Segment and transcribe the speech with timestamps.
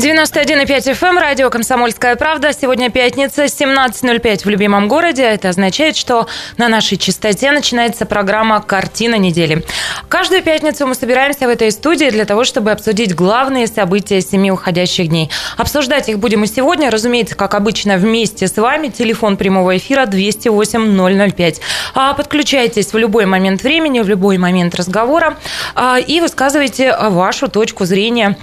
[0.00, 2.54] 91,5 FM, эм, радио «Комсомольская правда».
[2.54, 5.24] Сегодня пятница, 17.05 в любимом городе.
[5.24, 9.62] Это означает, что на нашей частоте начинается программа «Картина недели».
[10.08, 15.08] Каждую пятницу мы собираемся в этой студии для того, чтобы обсудить главные события семи уходящих
[15.08, 15.30] дней.
[15.58, 18.88] Обсуждать их будем и сегодня, разумеется, как обычно, вместе с вами.
[18.88, 21.60] Телефон прямого эфира 208-005.
[21.94, 25.36] А, подключайтесь в любой момент времени, в любой момент разговора
[25.74, 28.38] а, и высказывайте вашу точку зрения.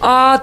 [0.00, 0.38] А,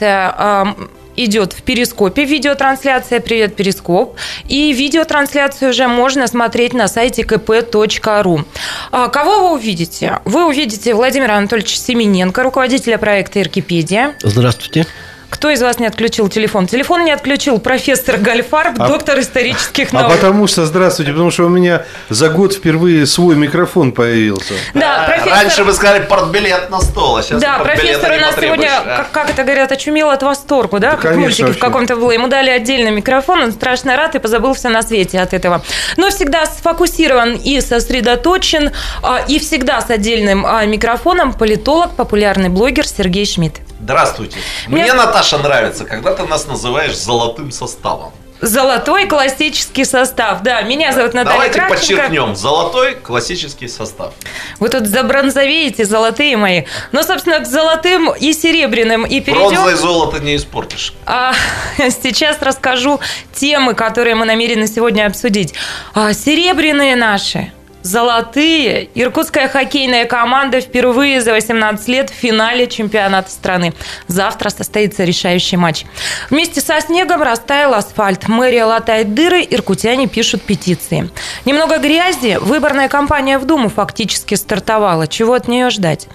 [0.00, 4.16] трансляция идет в Перископе видеотрансляция «Привет, Перископ».
[4.48, 8.44] И видеотрансляцию уже можно смотреть на сайте kp.ru.
[8.90, 10.20] А, кого вы увидите?
[10.24, 14.14] Вы увидите Владимира Анатольевича Семененко, руководителя проекта «Иркипедия».
[14.22, 14.86] Здравствуйте.
[15.30, 16.66] Кто из вас не отключил телефон?
[16.66, 20.12] Телефон не отключил профессор Гальфарб, а, доктор исторических наук.
[20.12, 24.54] А потому что, здравствуйте, потому что у меня за год впервые свой микрофон появился.
[24.74, 25.32] Да, профессор...
[25.32, 29.30] Раньше вы сказали портбилет на стол, а сейчас Да, профессор у нас сегодня, как, как
[29.30, 30.90] это говорят, очумел от восторга, да?
[30.90, 32.10] да как конечно, мультики в каком-то было.
[32.10, 35.62] Ему дали отдельный микрофон, он страшно рад и позабыл все на свете от этого.
[35.96, 42.86] Но всегда сфокусирован и сосредоточен, а, и всегда с отдельным а, микрофоном политолог, популярный блогер
[42.86, 43.60] Сергей Шмидт.
[43.82, 44.36] Здравствуйте.
[44.68, 48.10] Мне, Мне Наташа нравится, когда ты нас называешь золотым составом.
[48.40, 50.42] Золотой классический состав.
[50.42, 51.78] Да, меня зовут Наталья Давайте Кравченко.
[51.78, 52.34] подчеркнем.
[52.34, 54.14] Золотой классический состав.
[54.60, 56.62] Вы тут забронзовеете, золотые мои.
[56.92, 59.50] Но, собственно, к золотым и серебряным и перейдем.
[59.50, 60.94] Бронзой золото не испортишь.
[61.04, 61.34] А,
[61.76, 62.98] сейчас расскажу
[63.34, 65.52] темы, которые мы намерены сегодня обсудить.
[65.92, 68.88] А, серебряные наши– золотые.
[68.94, 73.72] Иркутская хоккейная команда впервые за 18 лет в финале чемпионата страны.
[74.06, 75.84] Завтра состоится решающий матч.
[76.28, 78.28] Вместе со снегом растаял асфальт.
[78.28, 81.10] Мэрия латает дыры, иркутяне пишут петиции.
[81.44, 82.38] Немного грязи.
[82.40, 85.06] Выборная кампания в Думу фактически стартовала.
[85.06, 86.06] Чего от нее ждать?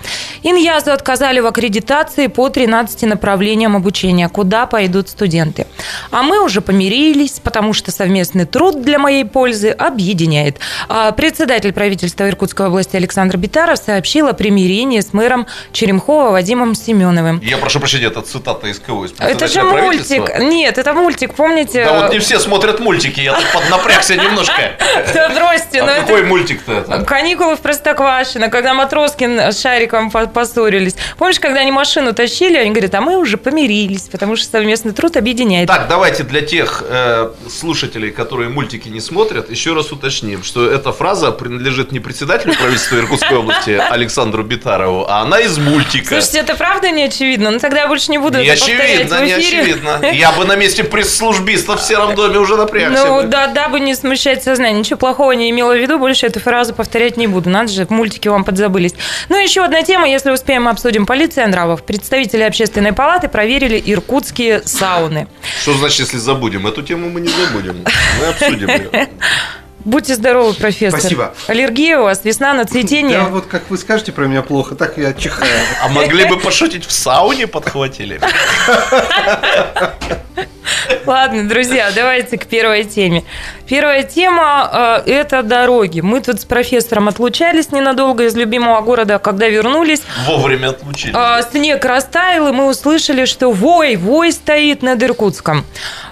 [0.43, 5.67] Иньязу отказали в аккредитации по 13 направлениям обучения, куда пойдут студенты.
[6.11, 10.59] А мы уже помирились, потому что совместный труд для моей пользы объединяет.
[10.87, 16.75] А председатель Председатель правительства Иркутской области Александр Битаров сообщил о примирении с мэром Черемхова Вадимом
[16.75, 17.39] Семеновым.
[17.41, 18.79] Я прошу прощения, это цитата из?
[18.79, 20.37] Из это же мультик.
[20.37, 21.85] Нет, это мультик, помните?
[21.85, 24.53] Да вот не все смотрят мультики, я тут поднапрягся немножко.
[25.13, 25.81] Да бросьте.
[25.81, 27.05] А какой мультик-то это?
[27.05, 30.97] Каникулы в Простоквашино, когда Матроскин с Шариком поссорились.
[31.17, 35.15] Помнишь, когда они машину тащили, они говорят, а мы уже помирились, потому что совместный труд
[35.15, 35.69] объединяет.
[35.69, 40.91] Так, давайте для тех э, слушателей, которые мультики не смотрят, еще раз уточним, что эта
[40.91, 46.19] фраза принадлежит не председателю правительства Иркутской области Александру Битарову, а она из мультика.
[46.19, 47.51] Слушайте, это правда не очевидно?
[47.51, 49.99] Ну тогда я больше не буду не это очевидно, не очевидно.
[50.11, 53.05] Я бы на месте пресс-службиста в Сером доме уже напрягся.
[53.05, 53.27] Ну бы.
[53.27, 54.79] да, дабы не смущать сознание.
[54.79, 57.51] Ничего плохого не имела в виду, больше эту фразу повторять не буду.
[57.51, 58.95] Надо же, мультики вам подзабылись.
[59.29, 61.05] Ну еще одна тема, если успеем, обсудим.
[61.05, 61.83] Полиция нравов.
[61.83, 65.27] Представители общественной палаты проверили иркутские сауны.
[65.61, 66.65] Что значит, если забудем?
[66.65, 67.85] Эту тему мы не забудем.
[68.19, 69.09] Мы обсудим ее.
[69.85, 70.99] Будьте здоровы, профессор.
[70.99, 71.35] Спасибо.
[71.45, 73.19] Аллергия у вас, весна на цветение.
[73.19, 75.51] Да, вот как вы скажете про меня плохо, так я чихаю.
[75.83, 78.19] А могли бы пошутить в сауне подхватили?
[81.05, 83.23] Ладно, друзья, давайте к первой теме.
[83.67, 86.01] Первая тема э,– это дороги.
[86.01, 90.01] Мы тут с профессором отлучались ненадолго из любимого города, когда вернулись.
[90.25, 91.15] Вовремя отлучились.
[91.15, 95.63] Э, снег растаял, и мы услышали, что вой, вой стоит над Иркутском.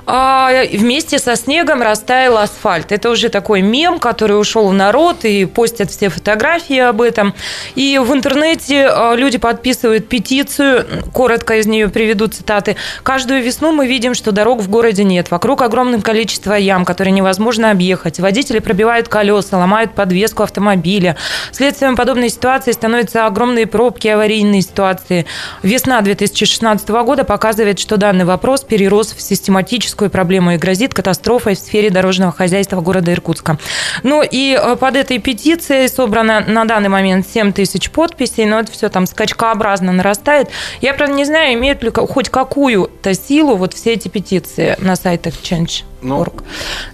[0.05, 2.91] А вместе со снегом растаял асфальт.
[2.91, 7.33] Это уже такой мем, который ушел в народ, и постят все фотографии об этом.
[7.75, 12.75] И в интернете а, люди подписывают петицию, коротко из нее приведу цитаты.
[13.03, 15.31] «Каждую весну мы видим, что дорог в городе нет.
[15.31, 18.19] Вокруг огромное количество ям, которые невозможно объехать.
[18.19, 21.15] Водители пробивают колеса, ломают подвеску автомобиля.
[21.51, 25.25] Следствием подобной ситуации становятся огромные пробки, аварийные ситуации.
[25.61, 31.55] Весна 2016 года показывает, что данный вопрос перерос в систематическую критическую проблему и грозит катастрофой
[31.55, 33.57] в сфере дорожного хозяйства города Иркутска.
[34.01, 38.71] Ну и э, под этой петицией собрано на данный момент 7 тысяч подписей, но это
[38.71, 40.49] все там скачкообразно нарастает.
[40.81, 45.33] Я, правда, не знаю, имеют ли хоть какую-то силу вот все эти петиции на сайтах
[45.43, 45.83] Change.
[46.01, 46.25] Ну,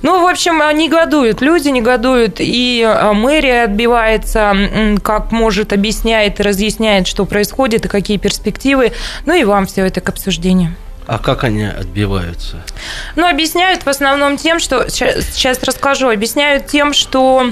[0.03, 4.53] ну, в общем, негодуют, люди негодуют, и э, мэрия отбивается,
[5.01, 8.91] как может, объясняет и разъясняет, что происходит и какие перспективы.
[9.25, 10.75] Ну и вам все это к обсуждению.
[11.09, 12.57] А как они отбиваются?
[13.15, 14.87] Ну, объясняют в основном тем, что...
[14.91, 16.07] Сейчас расскажу.
[16.07, 17.51] Объясняют тем, что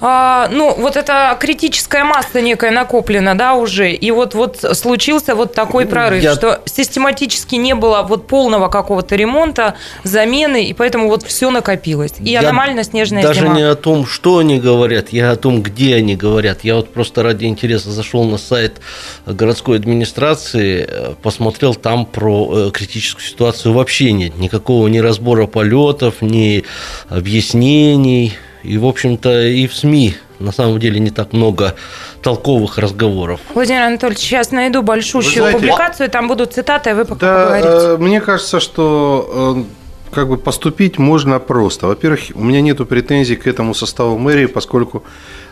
[0.00, 5.54] а, ну, вот эта критическая масса некая накоплена, да, уже, и вот, вот случился вот
[5.54, 9.74] такой прорыв, Я- что систематически не было вот полного какого-то ремонта,
[10.04, 12.12] замены, и поэтому вот все накопилось.
[12.20, 13.54] И Я аномально снежная Даже зима.
[13.54, 16.64] не о том, что они говорят, я о том, где они говорят.
[16.64, 18.80] Я вот просто ради интереса зашел на сайт
[19.26, 24.36] городской администрации, э, посмотрел там про э, критическую ситуацию вообще нет.
[24.38, 26.64] Никакого ни разбора полетов, ни
[27.08, 28.34] объяснений.
[28.62, 31.74] И, в общем-то, и в СМИ на самом деле не так много
[32.22, 33.40] толковых разговоров.
[33.54, 37.68] Владимир Анатольевич, сейчас найду большущую знаете, публикацию, там будут цитаты, а вы пока Да, поговорите.
[37.68, 39.64] э, мне кажется, что
[40.10, 41.86] э, как бы поступить можно просто.
[41.86, 45.04] Во-первых, у меня нету претензий к этому составу мэрии, поскольку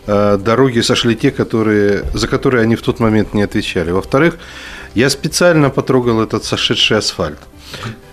[0.07, 3.91] э, дороги сошли те, которые, за которые они в тот момент не отвечали.
[3.91, 4.39] Во-вторых,
[4.95, 7.39] я специально потрогал этот сошедший асфальт.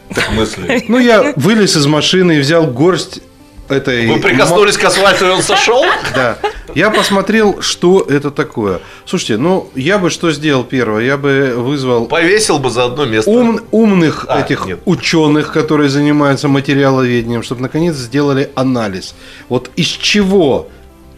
[0.10, 0.84] В смысле?
[0.88, 3.22] Ну, я вылез из машины и взял горсть
[3.70, 4.08] этой...
[4.08, 5.84] Вы прикоснулись к асфальту, и он сошел?
[6.16, 6.38] Да.
[6.74, 8.80] Я посмотрел, что это такое.
[9.06, 11.04] Слушайте, ну, я бы что сделал первое?
[11.04, 13.30] Я бы вызвал Повесил бы за одно место.
[13.30, 14.80] ум- умных А, этих нет.
[14.86, 19.16] ученых, которые занимаются материаловедением, чтобы наконец сделали анализ.
[19.48, 20.68] Вот из чего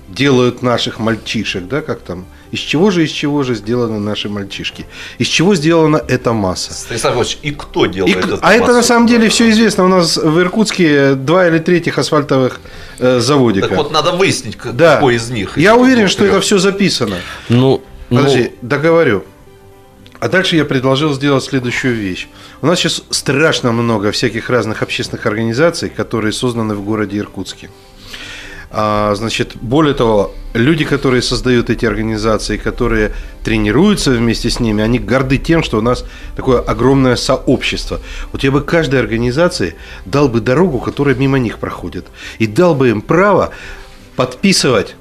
[0.09, 2.25] делают наших мальчишек, да, как там?
[2.51, 4.85] Из чего же, из чего же сделаны наши мальчишки?
[5.17, 6.73] Из чего сделана эта масса?
[6.73, 8.88] Станислав и кто И делает к- эту а это на массу?
[8.88, 9.85] самом деле все известно.
[9.85, 12.59] У нас в Иркутске два или третьих асфальтовых
[12.99, 13.67] э, заводика.
[13.67, 14.95] Так вот, надо выяснить, к- да.
[14.95, 15.57] какой из них.
[15.57, 17.17] Я из уверен, что это все записано.
[17.49, 19.23] Ну, ну, Подожди, договорю.
[20.19, 22.27] А дальше я предложил сделать следующую вещь.
[22.61, 27.69] У нас сейчас страшно много всяких разных общественных организаций, которые созданы в городе Иркутске.
[28.69, 34.99] А, значит, более того, люди, которые создают эти организации, которые тренируются вместе с ними, они
[34.99, 36.05] горды тем, что у нас
[36.35, 37.99] такое огромное сообщество.
[38.31, 39.75] Вот я бы каждой организации
[40.05, 42.07] дал бы дорогу, которая мимо них проходит,
[42.39, 43.51] и дал бы им право
[44.15, 44.95] подписывать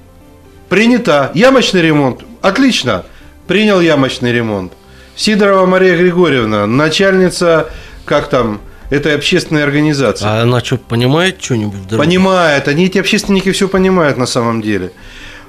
[0.69, 1.31] Принято.
[1.35, 2.25] Ямочный ремонт.
[2.43, 3.05] Отлично.
[3.47, 4.73] Принял ямочный ремонт.
[5.15, 7.71] Сидорова Мария Григорьевна, начальница,
[8.05, 8.61] как там,
[8.91, 10.25] этой общественной организации.
[10.27, 11.97] а она что, понимает что-нибудь?
[11.97, 12.69] Понимает.
[12.69, 14.93] Они, эти общественники, все понимают на самом деле.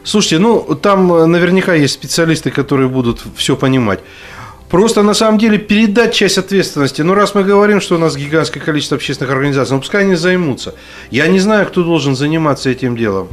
[0.03, 3.99] Слушайте, ну, там э, наверняка есть специалисты, которые будут все понимать.
[4.69, 7.01] Просто на самом деле передать часть ответственности.
[7.01, 10.75] Ну, раз мы говорим, что у нас гигантское количество общественных организаций, ну, пускай они займутся.
[11.11, 13.29] Я не знаю, кто должен заниматься этим делом.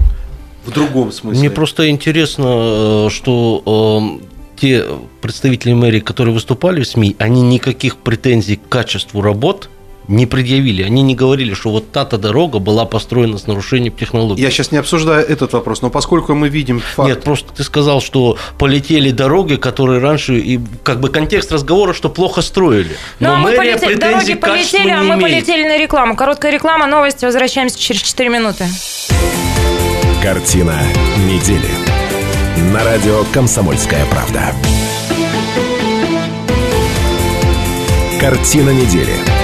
[0.64, 1.40] В другом смысле.
[1.40, 4.24] Мне просто интересно, э, что э,
[4.56, 4.84] те
[5.20, 9.68] представители мэрии, которые выступали в СМИ, они никаких претензий к качеству работ
[10.08, 10.82] не предъявили.
[10.82, 14.42] Они не говорили, что вот та-то дорога была построена с нарушением технологий.
[14.42, 17.08] Я сейчас не обсуждаю этот вопрос, но поскольку мы видим факт...
[17.08, 22.08] Нет, просто ты сказал, что полетели дороги, которые раньше, и как бы контекст разговора, что
[22.10, 22.96] плохо строили.
[23.20, 25.22] Ну, Но а мы мэрия полетели, претензий дороги полетели, а мы имеет.
[25.22, 26.16] полетели на рекламу.
[26.16, 27.24] Короткая реклама, новости.
[27.24, 28.66] Возвращаемся через 4 минуты.
[30.22, 30.78] Картина
[31.28, 31.68] недели.
[32.72, 34.54] На радио «Комсомольская правда».
[38.20, 39.44] Картина недели.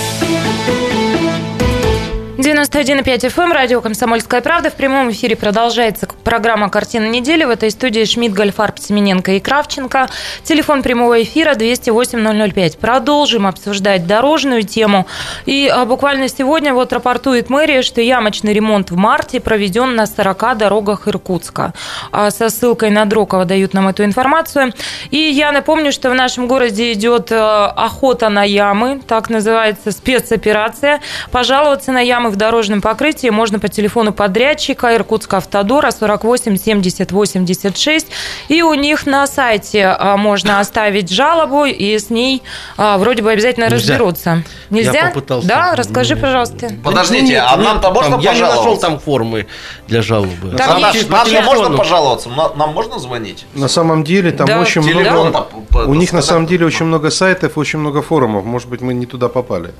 [2.51, 4.69] 91,5 FM, эм, радио «Комсомольская правда».
[4.69, 7.45] В прямом эфире продолжается программа «Картина недели».
[7.45, 10.09] В этой студии Шмидт, Гольфарб, Семененко и Кравченко.
[10.43, 12.77] Телефон прямого эфира 208-005.
[12.77, 15.07] Продолжим обсуждать дорожную тему.
[15.45, 20.57] И а, буквально сегодня вот рапортует мэрия, что ямочный ремонт в марте проведен на 40
[20.57, 21.73] дорогах Иркутска.
[22.11, 24.73] А со ссылкой на Дрокова дают нам эту информацию.
[25.09, 30.99] И я напомню, что в нашем городе идет э, охота на ямы, так называется спецоперация.
[31.31, 38.07] Пожаловаться на ямы в дорожном покрытии можно по телефону подрядчика Иркутска Автодора 48 70 86.
[38.49, 42.41] И у них на сайте а, можно оставить жалобу, и с ней
[42.77, 43.93] а, вроде бы обязательно Нельзя.
[43.93, 44.43] разберутся.
[44.71, 44.91] Нельзя?
[44.91, 45.47] Я попытался.
[45.47, 46.71] Да, расскажи, пожалуйста.
[46.83, 49.45] Подождите, Нет, а нам-то там- можно Я не нашел там формы
[49.87, 50.55] для жалобы.
[50.57, 52.29] Там Нам, есть нам же можно пожаловаться?
[52.29, 53.45] На- Нам можно звонить?
[53.53, 55.47] На самом деле там Да, очень Телефон много...
[55.69, 58.45] по- У них на самом деле очень много сайтов, очень много форумов.
[58.45, 59.73] Может быть, мы не туда попали.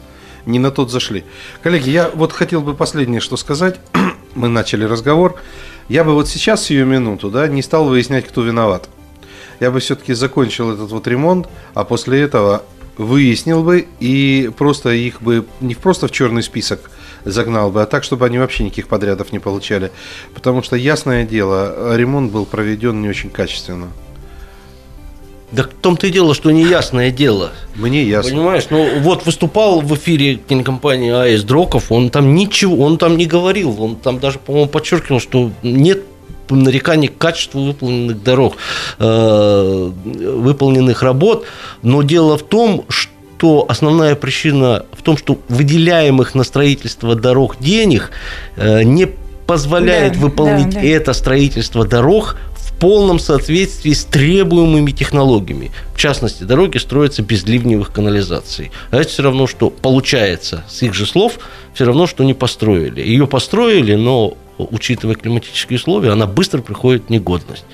[0.45, 1.23] Не на тот зашли.
[1.61, 3.79] Коллеги, я вот хотел бы последнее что сказать.
[4.35, 5.39] Мы начали разговор.
[5.89, 8.89] Я бы вот сейчас, сию минуту, да, не стал выяснять, кто виноват.
[9.59, 12.63] Я бы все-таки закончил этот вот ремонт, а после этого
[12.97, 16.89] выяснил бы и просто их бы не просто в черный список
[17.25, 19.91] загнал бы, а так, чтобы они вообще никаких подрядов не получали.
[20.33, 23.87] Потому что, ясное дело, ремонт был проведен не очень качественно.
[25.51, 27.51] Да в том-то и дело, что неясное дело.
[27.75, 28.31] Мне ясно.
[28.31, 33.25] Понимаешь, ну вот выступал в эфире кинокомпании АЭС Дроков, он там ничего, он там не
[33.25, 36.03] говорил, он там даже, по-моему, подчеркивал, что нет
[36.49, 38.55] нареканий к качеству выполненных дорог,
[38.99, 41.45] э, выполненных работ,
[41.81, 47.55] но дело в том, что что основная причина в том, что выделяемых на строительство дорог
[47.59, 48.11] денег
[48.55, 49.07] э, не
[49.47, 50.85] позволяет Да, выполнить да, да.
[50.85, 52.37] это строительство дорог
[52.81, 55.71] полном соответствии с требуемыми технологиями.
[55.93, 58.71] В частности, дороги строятся без ливневых канализаций.
[58.89, 61.37] А это все равно, что получается, с их же слов,
[61.75, 62.99] все равно, что не построили.
[63.01, 67.65] Ее построили, но учитывая климатические условия, она быстро приходит в негодность.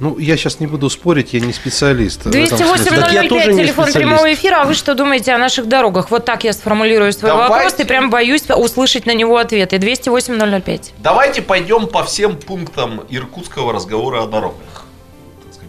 [0.00, 2.24] Ну, я сейчас не буду спорить, я не специалист.
[2.24, 2.66] в этом смысле.
[2.66, 3.94] 208 Так я тоже не телефон специалист.
[3.94, 4.56] прямого эфира.
[4.62, 6.10] А вы что думаете о наших дорогах?
[6.10, 7.52] Вот так я сформулирую свой Давайте.
[7.54, 9.78] вопрос и прям боюсь услышать на него ответы.
[9.78, 10.92] 208 005.
[10.98, 14.85] Давайте пойдем по всем пунктам иркутского разговора о дорогах.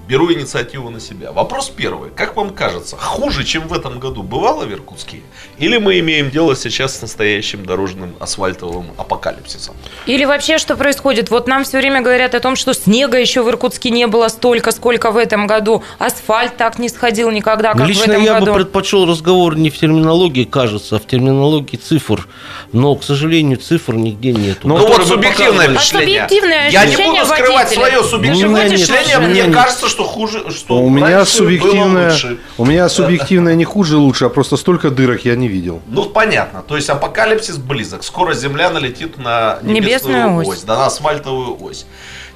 [0.07, 1.33] Беру инициативу на себя.
[1.33, 2.11] Вопрос первый.
[2.11, 5.17] Как вам кажется, хуже, чем в этом году бывало в Иркутске?
[5.57, 9.75] Или мы имеем дело сейчас с настоящим дорожным асфальтовым апокалипсисом?
[10.05, 11.29] Или вообще что происходит?
[11.29, 14.71] Вот нам все время говорят о том, что снега еще в Иркутске не было столько,
[14.71, 15.83] сколько в этом году.
[15.99, 18.45] Асфальт так не сходил никогда, как в Лично этом я году.
[18.45, 22.29] бы предпочел разговор не в терминологии, кажется, а в терминологии цифр.
[22.71, 24.59] Но, к сожалению, цифр нигде нет.
[24.63, 26.21] Ну, вот субъективное впечатление.
[26.23, 27.75] А субъективное Я не буду скрывать водителя.
[27.89, 29.17] свое субъективное впечатление.
[29.19, 32.15] Мне кажется, что хуже, что У меня субъективное,
[32.57, 35.81] у меня субъективное не хуже лучше, а просто столько дырок я не видел.
[35.87, 36.61] Ну, понятно.
[36.61, 38.03] То есть апокалипсис близок.
[38.03, 40.47] Скоро Земля налетит на небесную, Небесную ось.
[40.47, 40.63] ось.
[40.63, 41.85] да, на асфальтовую ось.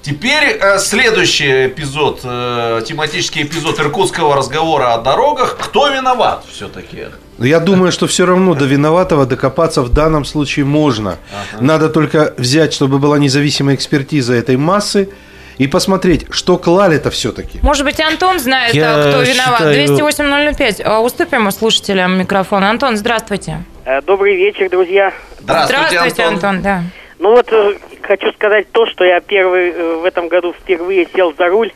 [0.02, 5.58] Теперь э, следующий эпизод, э, тематический эпизод иркутского разговора о дорогах.
[5.62, 7.06] Кто виноват все-таки?
[7.38, 11.18] Но я думаю, что все равно до виноватого докопаться в данном случае можно.
[11.60, 15.10] Надо только взять, чтобы была независимая экспертиза этой массы
[15.58, 17.60] и посмотреть, что клали-то все-таки.
[17.62, 19.60] Может быть, Антон знает, Я а, кто виноват.
[19.60, 20.82] считаю- 208 005.
[20.84, 22.64] А, Уступим слушателям микрофон.
[22.64, 23.64] Антон, здравствуйте.
[23.86, 25.14] Э, Добрый вечер, друзья.
[25.40, 26.62] Здравствуйте, Антон.
[26.62, 26.84] да.
[27.20, 31.34] Ну вот э, хочу сказать то, что я первый э, в этом году впервые сел
[31.38, 31.72] за руль.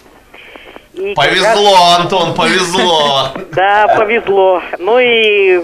[0.95, 3.31] И Повезло, Антон, повезло.
[3.35, 4.61] раз- да, повезло.
[4.79, 5.61] Ну и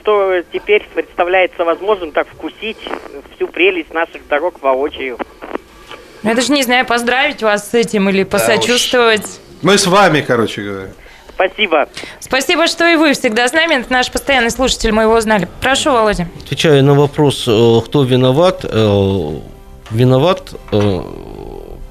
[0.00, 2.76] что теперь представляется возможным так вкусить
[3.36, 5.18] всю прелесть наших дорог воочию.
[6.22, 9.40] Ну, Я даже не знаю, поздравить вас с этим или посочувствовать.
[9.62, 10.88] Мы с вами, короче говоря.
[11.34, 11.88] Спасибо.
[12.20, 13.80] Спасибо, что и вы всегда с нами.
[13.80, 15.48] Это наш постоянный слушатель, мы его знали.
[15.60, 16.28] Прошу, Володя.
[16.44, 19.38] Отвечая на вопрос, э, кто виноват, э,
[19.90, 21.02] виноват э,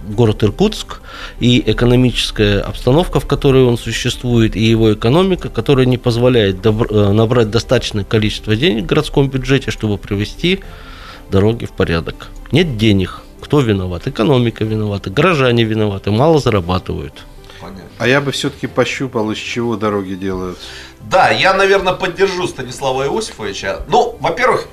[0.07, 1.01] город Иркутск
[1.39, 8.03] и экономическая обстановка, в которой он существует, и его экономика, которая не позволяет набрать достаточное
[8.03, 10.61] количество денег в городском бюджете, чтобы привести
[11.29, 12.27] дороги в порядок.
[12.51, 13.21] Нет денег.
[13.41, 14.07] Кто виноват?
[14.07, 17.25] Экономика виновата, горожане виноваты, мало зарабатывают.
[17.59, 17.83] Понятно.
[17.97, 20.57] А я бы все-таки пощупал, из чего дороги делают.
[21.01, 23.81] Да, я, наверное, поддержу Станислава Иосифовича.
[23.87, 24.67] Ну, во-первых,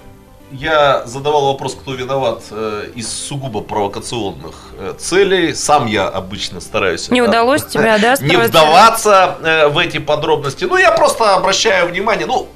[0.50, 5.54] я задавал вопрос, кто виноват э, из сугубо провокационных э, целей.
[5.54, 7.10] Сам я обычно стараюсь...
[7.10, 10.64] Не это- удалось тебя, да, Не вдаваться э, в эти подробности.
[10.64, 12.48] Ну, я просто обращаю внимание, ну,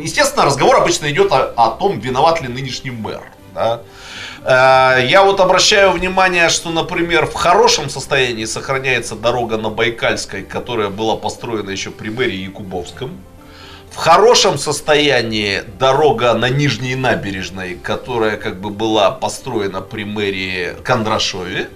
[0.00, 3.22] естественно, разговор обычно идет о, о том, виноват ли нынешний мэр.
[3.54, 3.82] Да?
[4.46, 10.88] Э, Я вот обращаю внимание, что, например, в хорошем состоянии сохраняется дорога на Байкальской, которая
[10.88, 13.10] была построена еще при мэрии Якубовском.
[13.90, 21.68] В хорошем состоянии дорога на Нижней набережной, которая как бы была построена при мэрии Кондрашове.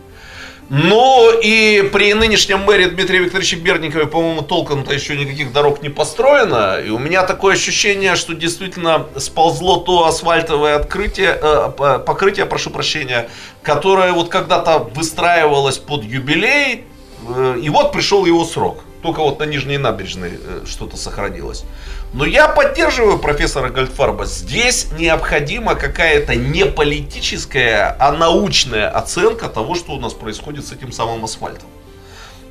[0.72, 6.78] Ну и при нынешнем мэре Дмитрия Викторовича Берникове, по-моему, толком-то еще никаких дорог не построено.
[6.78, 13.28] И у меня такое ощущение, что действительно сползло то асфальтовое открытие, э, покрытие, прошу прощения,
[13.62, 16.84] которое вот когда-то выстраивалось под юбилей,
[17.28, 18.84] э, и вот пришел его срок.
[19.02, 21.64] Только вот на Нижней набережной э, что-то сохранилось.
[22.12, 24.24] Но я поддерживаю профессора Гольдфарба.
[24.24, 30.90] Здесь необходима какая-то не политическая, а научная оценка того, что у нас происходит с этим
[30.90, 31.68] самым асфальтом.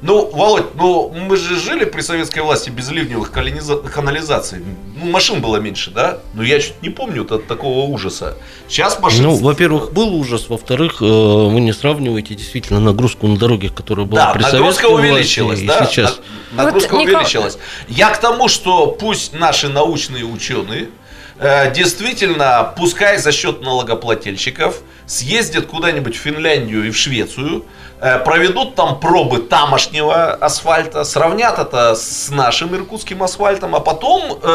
[0.02, 4.60] Ну, Володь, ну мы же жили при советской власти без ливневых канализаций.
[4.96, 6.20] Ну, машин было меньше, да?
[6.34, 8.38] Но я чуть не помню от такого ужаса.
[8.70, 9.24] Сейчас машин...
[9.24, 14.28] Ну, во-первых, был ужас, во-вторых, э, вы не сравниваете действительно нагрузку на дорогах, которая была
[14.28, 15.86] Да, при нагрузка советской власти увеличилась, и да?
[15.86, 16.20] сейчас.
[16.54, 17.58] На- Нагрузка Вот, увеличилась.
[17.90, 20.90] Я к тому, что пусть наши научные ученые
[21.40, 27.66] э, действительно, пускай за счет налогоплательщиков, съездят куда-нибудь в Финляндию и в Швецию,
[28.00, 34.48] проведут там пробы тамошнего асфальта, сравнят это с нашим иркутским асфальтом, а потом э,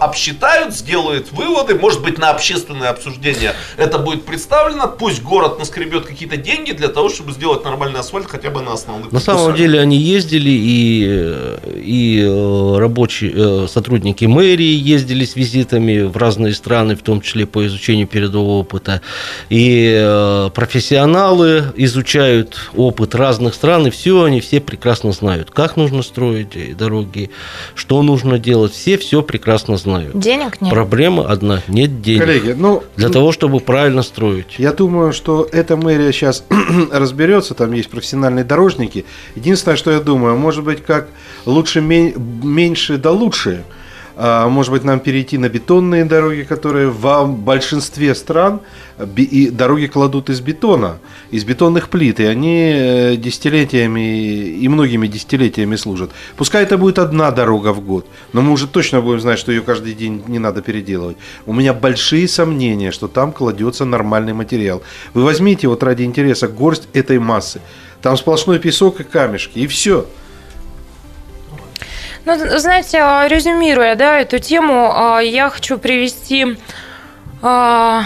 [0.00, 6.36] обсчитают, сделают выводы, может быть, на общественное обсуждение это будет представлено, пусть город наскребет какие-то
[6.36, 9.56] деньги для того, чтобы сделать нормальный асфальт хотя бы на основных На самом кусах.
[9.56, 16.16] деле они ездили, и, э, и э, рабочие э, сотрудники мэрии ездили с визитами в
[16.16, 19.00] разные страны, в том числе по изучению передового опыта.
[19.48, 26.02] И э, профессионалы изучают опыт разных стран, и все они все прекрасно знают, как нужно
[26.02, 27.30] строить э, дороги,
[27.74, 28.72] что нужно делать.
[28.72, 30.18] Все все прекрасно знают.
[30.18, 30.70] Денег нет.
[30.70, 32.20] Проблема одна– нет денег.
[32.20, 34.54] Коллеги, ну, Для того, чтобы правильно строить.
[34.58, 36.44] Я думаю, что эта мэрия сейчас
[36.92, 39.04] разберется, там есть профессиональные дорожники.
[39.34, 41.08] Единственное, что я думаю, может быть, как
[41.46, 43.64] лучше мен- меньше да лучше.
[44.16, 48.60] А, Может быть, нам перейти на бетонные дороги, которые в большинстве стран
[49.16, 50.98] и дороги кладут из бетона,
[51.30, 56.10] из бетонных плит, и они э, десятилетиями и многими десятилетиями служат.
[56.36, 59.62] Пускай это будет одна дорога в год, но мы уже точно будем знать, что ее
[59.62, 61.16] каждый день не надо переделывать.
[61.46, 64.82] У меня большие сомнения, что там кладется нормальный материал.
[65.14, 67.60] Вы возьмите вот ради интереса горсть этой массы.
[68.02, 70.06] Там сплошной песок и камешки, и все.
[72.24, 76.56] Ну, знаете, а, резюмируя, да, эту тему, а, я хочу привести,
[77.42, 78.04] а,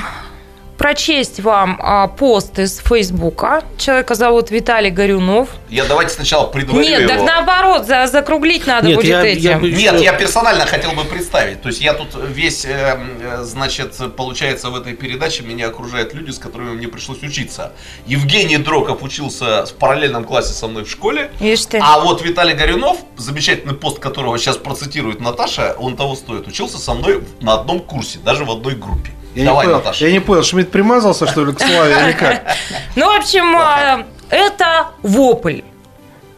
[0.76, 3.62] прочесть вам а, пост из Фейсбука.
[3.78, 5.48] Человека зовут Виталий Горюнов.
[5.68, 7.08] Я давайте сначала предварю Нет, его.
[7.08, 9.42] так наоборот, за- закруглить надо Нет, будет я- этим.
[9.42, 11.62] я бы- Нет, я персонально хотел бы представить.
[11.62, 16.30] То есть я тут весь, э, э, значит, получается, в этой передаче меня окружают люди,
[16.30, 17.72] с которыми мне пришлось учиться.
[18.06, 21.30] Евгений Дроков учился в параллельном классе со мной в школе.
[21.40, 21.78] Видишь ты.
[21.82, 26.94] А вот Виталий Горюнов, замечательный пост которого сейчас процитирует Наташа, он того стоит, учился со
[26.94, 29.10] мной на одном курсе, даже в одной группе.
[29.36, 30.06] Я Давай, не понял, Наташа.
[30.06, 32.42] я не понял, Шмидт примазался, что ли, к Славе или как?
[32.96, 35.60] Ну, в общем, а, это вопль.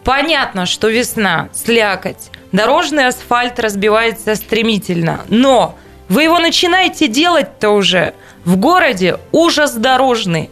[0.02, 5.76] Понятно, что весна, слякоть, дорожный асфальт разбивается стремительно, но
[6.08, 8.14] вы его начинаете делать-то уже.
[8.44, 10.50] В городе ужас дорожный.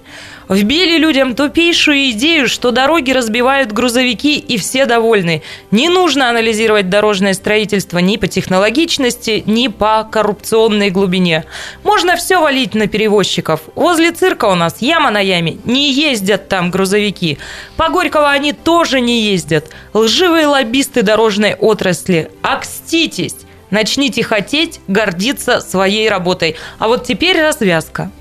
[0.48, 5.42] Вбили людям тупейшую идею, что дороги разбивают грузовики и все довольны.
[5.72, 11.44] Не нужно анализировать дорожное строительство ни по технологичности, ни по коррупционной глубине.
[11.82, 13.60] Можно все валить на перевозчиков.
[13.74, 15.58] Возле цирка у нас яма на яме.
[15.64, 17.38] Не ездят там грузовики.
[17.76, 19.70] По Горького они тоже не ездят.
[19.94, 22.30] Лживые лоббисты дорожной отрасли.
[22.42, 23.34] Окститесь.
[23.70, 26.54] Начните хотеть гордиться своей работой.
[26.78, 28.12] А вот теперь развязка.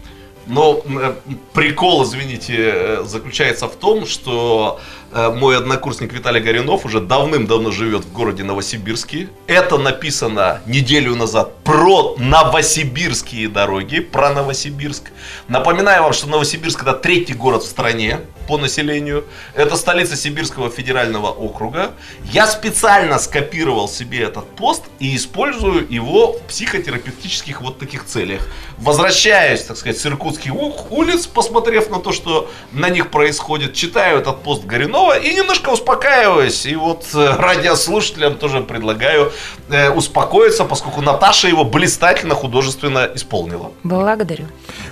[0.48, 1.16] Но э,
[1.54, 4.80] прикол, извините, э, заключается в том, что
[5.12, 9.30] э, мой однокурсник Виталий Горюнов уже давным-давно живет в городе Новосибирске.
[9.48, 15.12] Это написано неделю назад про новосибирские дороги, про Новосибирск.
[15.48, 19.26] Напоминаю вам, что Новосибирск это третий город в стране по населению.
[19.54, 21.92] Это столица Сибирского федерального округа.
[22.32, 28.48] Я специально скопировал себе этот пост и использую его в психотерапевтических вот таких целях.
[28.78, 34.42] Возвращаюсь, так сказать, с иркутских улиц, посмотрев на то, что на них происходит, читаю этот
[34.44, 36.66] пост Горюнова и немножко успокаиваюсь.
[36.66, 39.32] И вот э, радиослушателям тоже предлагаю
[39.70, 43.72] э, успокоиться, поскольку Наташа его блистательно художественно исполнила.
[43.84, 44.46] Благодарю.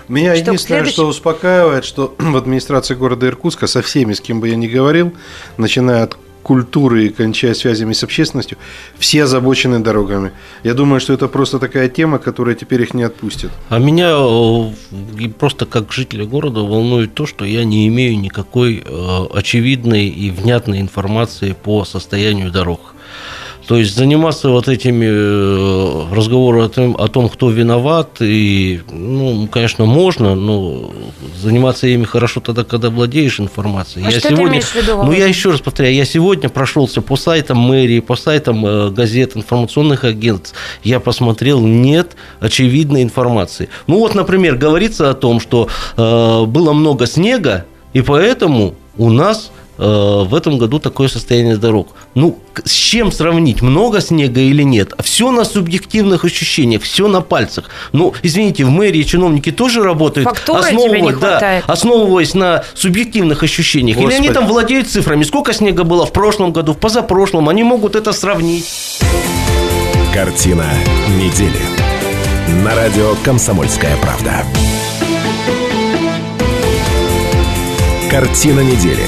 [0.08, 0.94] Меня Что, единственное, следующий?
[0.94, 5.13] что успокаивает, что в администрации города Иркутска со всеми, с кем бы я ни говорил,
[5.58, 8.58] начиная от культуры и кончая связями с общественностью,
[9.00, 10.32] все озабочены дорогами.
[10.63, 13.50] Я думаю, что это просто такая тема, которая теперь их не отпустит.
[13.70, 14.72] А меня э,
[15.20, 20.30] и просто как жителя города волнует то, что я не имею никакой э, очевидной и
[20.30, 22.94] внятной информации по состоянию дорог.
[23.67, 30.36] То есть заниматься вот этими э, разговорами о том, кто виноват, и, ну, конечно, можно,
[30.36, 30.91] но
[31.41, 34.06] заниматься ими хорошо тогда, когда владеешь информацией.
[34.06, 37.15] А что ты имеешь в виду, ну, я еще раз повторяю, я сегодня прошелся по
[37.15, 40.56] сайтам мэрии, по сайтам э, газет, информационных агентств.
[40.84, 43.69] Я посмотрел, нет очевидной информации.
[43.88, 49.52] Ну вот, например, говорится о том, что э, было много снега, и поэтому у нас
[49.78, 51.96] в этом году такое состояние дорог.
[52.14, 54.94] Ну, с чем сравнить, много снега или нет?
[55.04, 57.70] Все на субъективных ощущениях, все на пальцах.
[57.92, 63.98] Ну, извините, в мэрии чиновники тоже работают, Фактуры основываясь- да, основываясь на субъективных ощущениях.
[63.98, 64.34] Или они Господи.
[64.34, 68.66] там владеют цифрами, сколько снега было в прошлом году, в позапрошлом, они могут это сравнить.
[70.14, 70.68] Картина
[71.18, 71.60] недели.
[72.64, 74.46] На радио «Комсомольская правда».
[78.12, 79.08] Картина недели.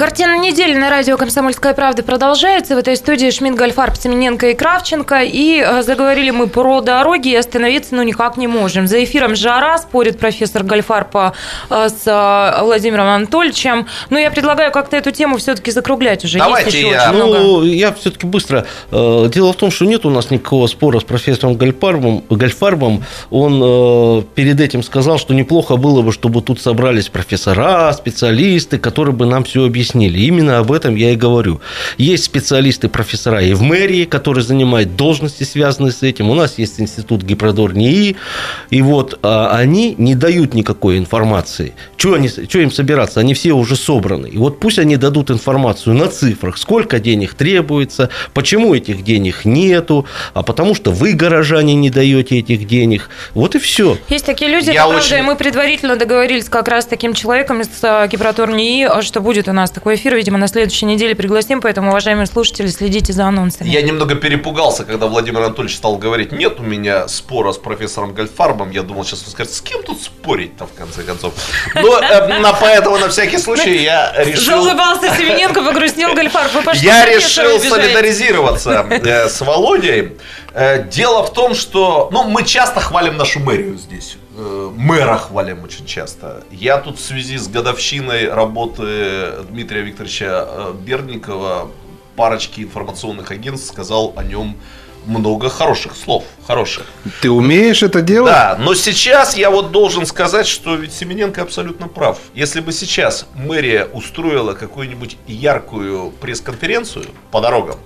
[0.00, 2.74] Картина недели на радио «Комсомольская правда» продолжается.
[2.74, 5.24] В этой студии Шмидт, Гольфарб, Семененко и Кравченко.
[5.24, 8.86] И э, заговорили мы про дороги, и остановиться ну никак не можем.
[8.86, 11.32] За эфиром жара, спорит профессор Гольфарб э,
[11.68, 13.88] с э, Владимиром Анатольевичем.
[14.08, 16.38] Но я предлагаю как-то эту тему все-таки закруглять уже.
[16.38, 17.38] Давайте Есть еще я- очень много.
[17.38, 18.64] Ну, я все-таки быстро.
[18.90, 22.24] Дело в том, что нет у нас никакого спора с профессором Гольфарбом.
[22.30, 23.04] Гольфарбом.
[23.28, 29.26] Он перед этим сказал, что неплохо было бы, чтобы тут собрались профессора, специалисты, которые бы
[29.26, 29.89] нам все объяснили.
[29.90, 30.18] Объяснили.
[30.20, 31.60] Именно об этом я и говорю.
[31.98, 36.30] Есть специалисты, профессора и в мэрии, которые занимают должности, связанные с этим.
[36.30, 38.16] У нас есть институт Гипродор НИИ.
[38.70, 41.74] И вот а, они не дают никакой информации.
[41.96, 43.20] Чего, им собираться?
[43.20, 44.28] Они все уже собраны.
[44.28, 50.06] И вот пусть они дадут информацию на цифрах, сколько денег требуется, почему этих денег нету,
[50.34, 53.08] а потому что вы, горожане, не даете этих денег.
[53.34, 53.98] Вот и все.
[54.08, 57.14] Есть такие люди, Я это правда, очень- и мы предварительно договорились как раз с таким
[57.14, 61.14] человеком из э, Гипротор НИИ, что будет у нас такой эфир, видимо, на следующей неделе
[61.14, 63.66] пригласим, поэтому, уважаемые слушатели, следите за анонсами.
[63.66, 68.72] Я немного перепугался, когда Владимир Анатольевич стал говорить, нет у меня спора с профессором Гольфарбом.
[68.72, 71.32] Я думал, сейчас он скажет, с кем тут спорить-то, в конце концов.
[71.74, 74.62] Но э, на, поэтому на всякий случай я решил...
[74.62, 76.50] Заулыбался Семененко, погрустнел Гольфар.
[76.52, 80.18] Вы по что Я решил солидаризироваться э, с Володей.
[80.52, 84.18] Э, Дело в том, что ну, мы часто хвалим нашу мэрию здесь.
[84.80, 86.42] Мэра хвалим очень часто.
[86.50, 91.70] Я тут в связи с годовщиной работы Дмитрия Викторовича э, Берникова
[92.16, 94.56] парочки информационных агентств сказал о нем
[95.04, 96.24] много хороших слов.
[96.46, 96.86] Хороших.
[97.20, 98.32] Ты умеешь это делать?
[98.32, 102.18] Да, но сейчас я вот должен сказать, что ведь Семененко абсолютно прав.
[102.32, 107.76] Если бы сейчас мэрия устроила какую-нибудь яркую пресс-конференцию по дорогам,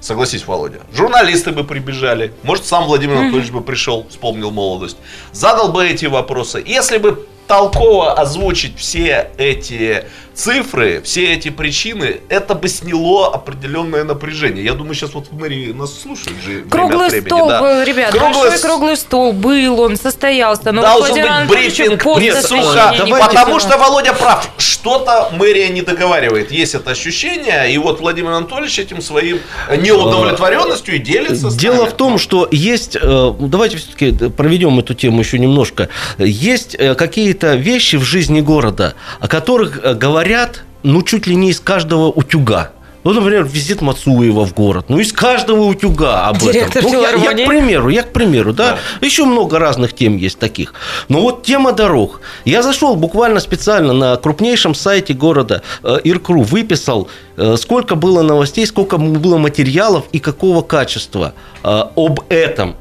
[0.00, 4.96] согласись, Володя, журналисты бы прибежали, может, сам Владимир Анатольевич бы пришел, вспомнил молодость,
[5.32, 6.62] задал бы эти вопросы.
[6.66, 10.04] Если бы толково озвучить все эти
[10.40, 14.64] цифры, все эти причины, это бы сняло определенное напряжение.
[14.64, 16.62] Я думаю, сейчас вот в мэрии нас слушают же.
[16.62, 17.60] Круглый времени, стол да.
[17.60, 20.72] был, ребят, Круглый большой круглый стол был, он состоялся.
[20.72, 22.02] Но Должен Владимиру быть брифинг,
[22.42, 24.48] сука, не потому что Володя прав.
[24.56, 26.50] Что-то мэрия не договаривает.
[26.50, 29.40] Есть это ощущение, и вот Владимир Анатольевич этим своим
[29.76, 31.50] неудовлетворенностью и делится.
[31.50, 36.94] Дело в том, что есть, э, давайте все-таки проведем эту тему еще немножко, есть э,
[37.40, 42.08] какие-то вещи в жизни города, о которых э, говорят, ну, чуть ли не из каждого
[42.08, 42.70] утюга.
[43.02, 44.86] Ну, например, визит Мацуева в город.
[44.88, 46.92] Ну, из каждого утюга об Директор этом.
[46.92, 48.76] Ну, я, я к примеру, я к примеру, да?
[49.00, 50.74] Еще много разных тем есть таких.
[51.08, 52.20] Но вот тема дорог.
[52.44, 58.66] Я зашел буквально специально на крупнейшем сайте города э, Иркру, выписал, э, сколько было новостей,
[58.66, 62.74] сколько было материалов и какого качества об этом.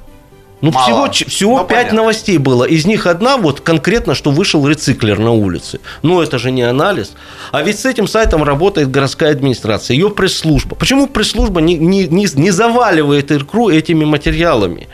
[0.62, 1.10] Ну, Мало.
[1.12, 1.98] всего, всего Ну, пять понятно.
[1.98, 2.66] новостей было.
[2.66, 5.80] Из них одна вот конкретно, что вышел рециклер на улице.
[6.02, 7.14] Ну, это же не анализ.
[7.52, 10.76] А ведь с этим сайтом работает городская администрация, ее пресс-служба.
[10.76, 14.90] Почему пресс-служба не, не, не, не заваливает Иркру этими материалами?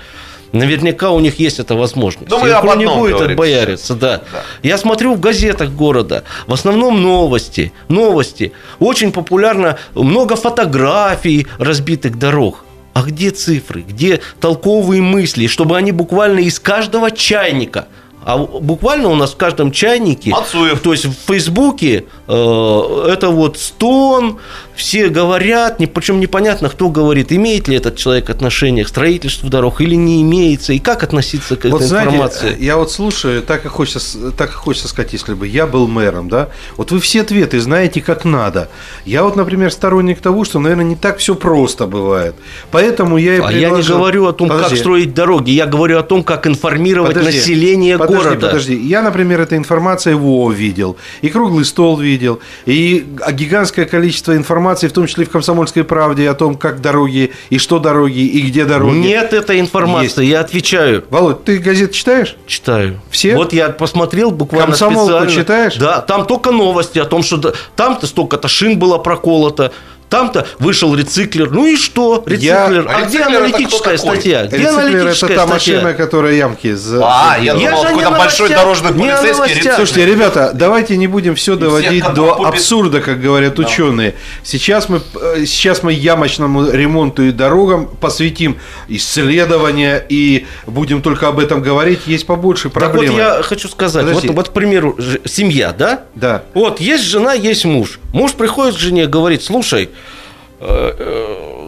[0.51, 2.30] Наверняка у них есть эта возможность.
[2.30, 4.21] Ну, мы об Иркру не одном будет говорим отбояриться, да.
[4.32, 4.41] Да.
[4.63, 7.73] Я смотрю в газетах города, в основном новости.
[7.89, 8.54] Новости.
[8.80, 12.64] Очень популярно, много фотографий разбитых дорог.
[12.95, 17.89] А где цифры, где толковые мысли, чтобы они буквально из каждого чайника,
[18.23, 20.79] а буквально у нас в каждом чайнике, Мацуев.
[20.79, 24.39] то есть в Фейсбуке э, это вот стон,
[24.75, 29.81] все говорят, не, причем непонятно, кто говорит, имеет ли этот человек отношение к строительству дорог
[29.81, 32.57] или не имеется, и как относиться к Вот этой знаете, информации.
[32.59, 36.27] я вот слушаю, так и хочется, так и хочется сказать, если бы я был мэром,
[36.29, 38.69] да, вот вы все ответы знаете как надо.
[39.05, 42.35] Я вот, например, сторонник того, что, наверное, не так все просто бывает.
[42.71, 44.69] Поэтому я и А я не предложил- говорю о том, Подожди.
[44.71, 48.47] как строить дороги, я говорю о том, как информировать Подожди, население подожди, города.
[48.47, 54.64] Подожди, я, например, этой информацией ВО видел, и круглый стол видел, и гигантское количество информации,
[54.73, 58.65] в том числе в «Комсомольской правде», о том, как дороги, и что дороги, и где
[58.65, 58.97] дороги.
[58.97, 60.32] Нет этой информации, Есть.
[60.32, 61.04] я отвечаю.
[61.10, 62.36] Володь, ты газет читаешь?
[62.47, 63.01] Читаю.
[63.10, 63.36] Все?
[63.36, 65.32] Вот я посмотрел буквально «Комсомолку» специально.
[65.32, 65.75] читаешь?
[65.75, 69.71] Да, там только новости о том, что там-то столько-то шин было проколото,
[70.10, 71.50] там-то вышел рециклер.
[71.52, 72.24] Ну и что?
[72.28, 72.88] Я- Рециклер.
[72.89, 74.46] А А, где рециклер это аналитическая статья?
[74.46, 75.74] Где Рециклер– это аналитическая та статья?
[75.76, 77.02] машина, которая ямки за...
[77.04, 79.76] А, я Я думал, какой-то большой дорожный полицейский рецепт.
[79.78, 84.15] Слушайте, ребята, давайте не будем все доводить до купит- абсурда, как говорят ученые.
[84.44, 91.39] Сейчас мы, э, сейчас мы ямочному ремонту и дорогам посвятим исследования и будем только об
[91.39, 92.02] этом говорить.
[92.06, 93.18] Есть побольше Так вот проблем.
[93.18, 94.28] я хочу сказать, Подожди.
[94.28, 96.04] вот, вот, к примеру, семья, да?
[96.15, 96.44] Да.
[96.54, 98.00] Вот есть жена, есть муж.
[98.13, 99.89] Муж приходит к жене, говорит, слушай,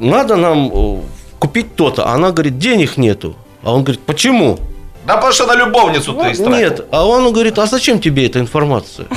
[0.01, 1.01] надо нам э,
[1.39, 2.05] купить то-то.
[2.05, 3.36] А она говорит, денег нету.
[3.63, 4.57] А он говорит, почему?
[5.07, 6.51] Да потому что на любовницу ты истратил.
[6.55, 6.85] Нет.
[6.91, 9.07] А он говорит, а зачем тебе эта информация?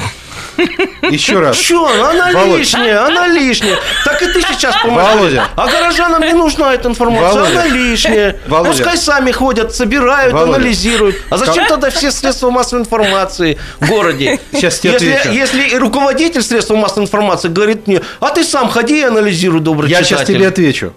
[1.10, 1.56] Еще раз.
[1.56, 2.58] Че, она Володь.
[2.60, 3.76] лишняя, она лишняя.
[4.04, 5.16] Так и ты сейчас помогаешь.
[5.18, 5.44] Володя.
[5.56, 7.60] А горожанам не нужна эта информация, Володя.
[7.62, 8.36] она лишняя.
[8.46, 8.70] Володя.
[8.70, 10.56] Пускай сами ходят, собирают, Володя.
[10.56, 11.16] анализируют.
[11.30, 14.38] А зачем Ка- тогда все средства массовой информации в городе?
[14.52, 15.34] Сейчас тебе если, отвечу.
[15.36, 19.90] если и руководитель средств массовой информации говорит мне, а ты сам ходи и анализируй, добрый
[19.90, 20.16] Я читатель.
[20.16, 20.92] сейчас тебе отвечу.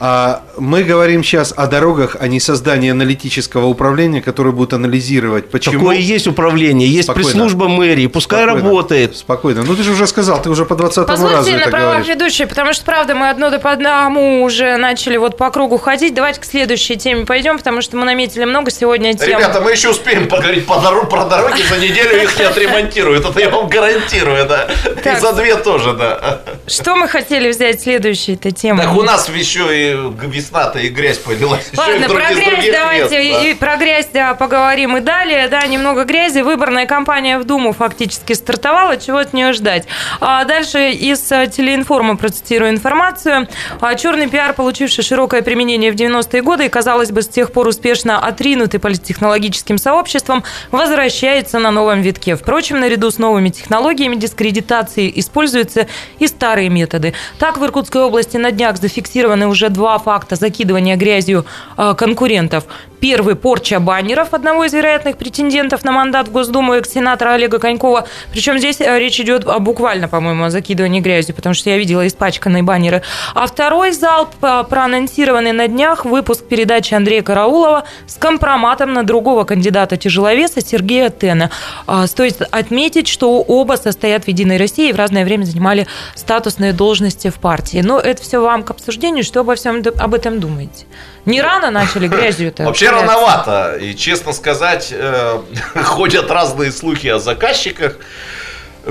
[0.00, 5.78] А мы говорим сейчас о дорогах, а не создании аналитического управления, которое будет анализировать, почему...
[5.80, 7.28] Такое есть управление, есть Спокойно.
[7.28, 8.64] пресс-служба мэрии, пускай Спокойно.
[8.64, 9.16] работает.
[9.16, 9.64] Спокойно.
[9.64, 12.14] Ну, ты же уже сказал, ты уже по 20 разу Позвольте на правах говоришь.
[12.14, 16.14] ведущей, потому что, правда, мы одно да по одному уже начали вот по кругу ходить.
[16.14, 19.28] Давайте к следующей теме пойдем, потому что мы наметили много сегодня тем.
[19.36, 23.24] Ребята, мы еще успеем поговорить по дору- про дороги, за неделю их не отремонтируют.
[23.28, 24.68] Это я вам гарантирую, да.
[25.04, 26.40] И за две тоже, да.
[26.68, 28.84] Что мы хотели взять следующей этой темой?
[28.84, 31.68] Так у нас еще и весна-то и грязь полилась.
[31.72, 33.48] И Ладно, про грязь давайте мест, да.
[33.48, 35.48] и про грязь да, поговорим и далее.
[35.48, 36.40] Да, немного грязи.
[36.40, 38.96] Выборная кампания в Думу фактически стартовала.
[38.96, 39.86] Чего от нее ждать?
[40.20, 43.48] А дальше из э, телеинформа процитирую информацию.
[43.80, 47.68] А, Черный пиар, получивший широкое применение в 90-е годы и, казалось бы, с тех пор
[47.68, 52.36] успешно отринутый политтехнологическим сообществом, возвращается на новом витке.
[52.36, 55.86] Впрочем, наряду с новыми технологиями дискредитации используются
[56.18, 57.14] и старые методы.
[57.38, 61.44] Так, в Иркутской области на днях зафиксированы уже два факта закидывания грязью
[61.76, 62.64] э, конкурентов.
[63.00, 68.06] Первый– порча баннеров одного из вероятных претендентов на мандат в Госдуму экс-сенатора Олега Конькова.
[68.32, 72.06] Причем здесь э, речь идет о буквально, по-моему, о закидывании грязью, потому что я видела
[72.06, 73.02] испачканные баннеры.
[73.34, 79.44] А второй залп, э, проанонсированный на днях, выпуск передачи Андрея Караулова с компроматом на другого
[79.44, 81.50] кандидата тяжеловеса Сергея Тена.
[81.86, 86.72] А, Стоит отметить, что оба состоят в «Единой России» и в разное время занимали статусные
[86.72, 87.80] должности в партии.
[87.84, 89.22] Но это все вам к обсуждению.
[89.22, 90.86] Что обо всем об этом думаете?
[91.24, 92.66] Не рано начали грязью это?
[92.90, 93.76] Вообще рановато.
[93.80, 95.40] И, честно сказать, э,
[95.84, 97.96] ходят разные слухи о заказчиках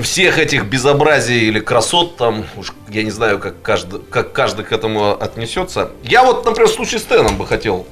[0.00, 4.72] всех этих безобразий или красот там, уж я не знаю, как каждый, как каждый к
[4.72, 5.90] этому отнесется.
[6.02, 7.86] Я вот, например, в случае с Теном бы хотел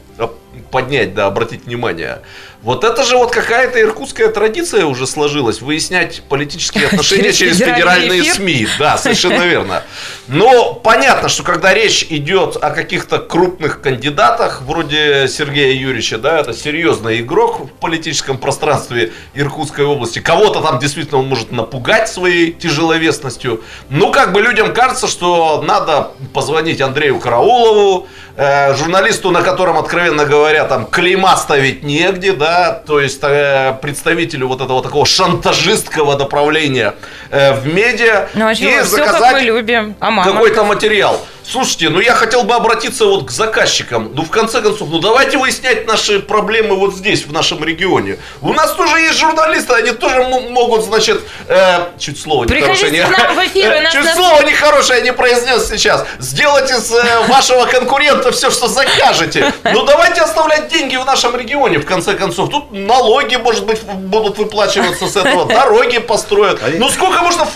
[0.70, 2.20] поднять, да, обратить внимание.
[2.66, 8.24] Вот это же вот какая-то иркутская традиция уже сложилась, выяснять политические отношения Через федеральные?
[8.24, 8.66] СМИ.
[8.78, 9.84] Да, совершенно верно.
[10.26, 16.52] Но понятно, что когда речь идет о каких-то крупных кандидатах, вроде Сергея Юрьевича, да, это
[16.54, 20.18] серьезный игрок в политическом пространстве Иркутской области.
[20.18, 23.62] Кого-то там действительно он может напугать своей тяжеловесностью.
[23.90, 30.24] Ну, как бы людям кажется, что надо позвонить Андрею Караулову, э, журналисту, на котором, откровенно
[30.24, 36.94] говоря, там клейма ставить негде, да, то есть э, представителю вот этого такого шантажистского направления
[37.30, 38.54] э, в медиа Ну, а и?
[38.54, 39.94] Все, как заказать мы любим.
[40.00, 41.20] А какой-то материал.
[41.48, 44.10] Слушайте, ну я хотел бы обратиться вот к заказчикам.
[44.14, 48.18] Ну, в конце концов, ну давайте выяснять наши проблемы вот здесь, в нашем регионе.
[48.42, 52.96] У нас тоже есть журналисты, они тоже м- могут, значит, э, чуть слово нехорошее Приходите
[52.96, 53.24] не...
[53.26, 56.04] нам в эфир, и Э, нас Чуть на- слово нехорошее не произнес сейчас.
[56.18, 59.52] Сделать из э, вашего конкурента все, что закажете.
[59.64, 62.50] Ну давайте оставлять деньги в нашем регионе, в конце концов.
[62.50, 66.60] Тут налоги, может быть, будут выплачиваться с этого, дороги построят.
[66.62, 67.46] А Ну сколько можно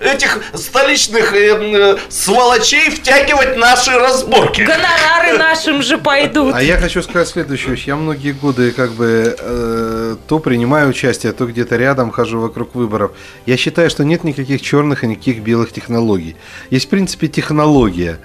[0.00, 1.50] э, этих столичных э,
[1.94, 4.62] м, сволочей втягивать в наши разборки?
[4.62, 6.54] Гонорары нашим же пойдут.
[6.54, 7.86] А я хочу сказать следующую вещь.
[7.86, 13.12] Я многие годы как бы э, то принимаю участие, то где-то рядом хожу вокруг выборов.
[13.46, 16.36] Я считаю, что нет никаких черных и никаких белых технологий.
[16.70, 18.18] Есть, в принципе, технология.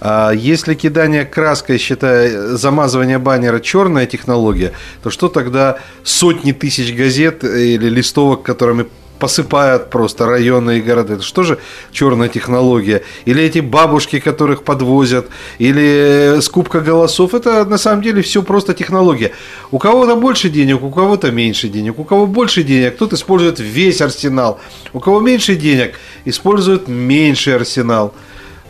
[0.00, 7.44] А если кидание краской, считая замазывание баннера черная технология, то что тогда сотни тысяч газет
[7.44, 8.86] или листовок, которыми
[9.18, 11.14] посыпают просто районы и города.
[11.14, 11.58] Это что же
[11.92, 13.02] черная технология?
[13.24, 15.26] Или эти бабушки, которых подвозят?
[15.58, 17.34] Или э, скупка голосов?
[17.34, 19.32] Это на самом деле все просто технология.
[19.70, 21.98] У кого-то больше денег, у кого-то меньше денег.
[21.98, 24.60] У кого больше денег, тот использует весь арсенал.
[24.92, 28.14] У кого меньше денег, использует меньший арсенал.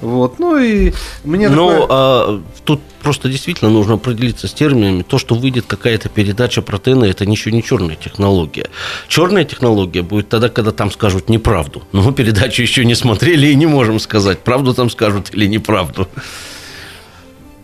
[0.00, 0.92] Вот, ну и
[1.24, 5.02] мне Но такое- а, тут просто действительно нужно определиться с терминами.
[5.02, 8.68] То, что выйдет какая-то передача про Тена, это ничего не черная технология.
[9.08, 11.82] Черная технология будет тогда, когда там скажут неправду.
[11.92, 16.08] Но мы передачу еще не смотрели и не можем сказать, правду там скажут или неправду.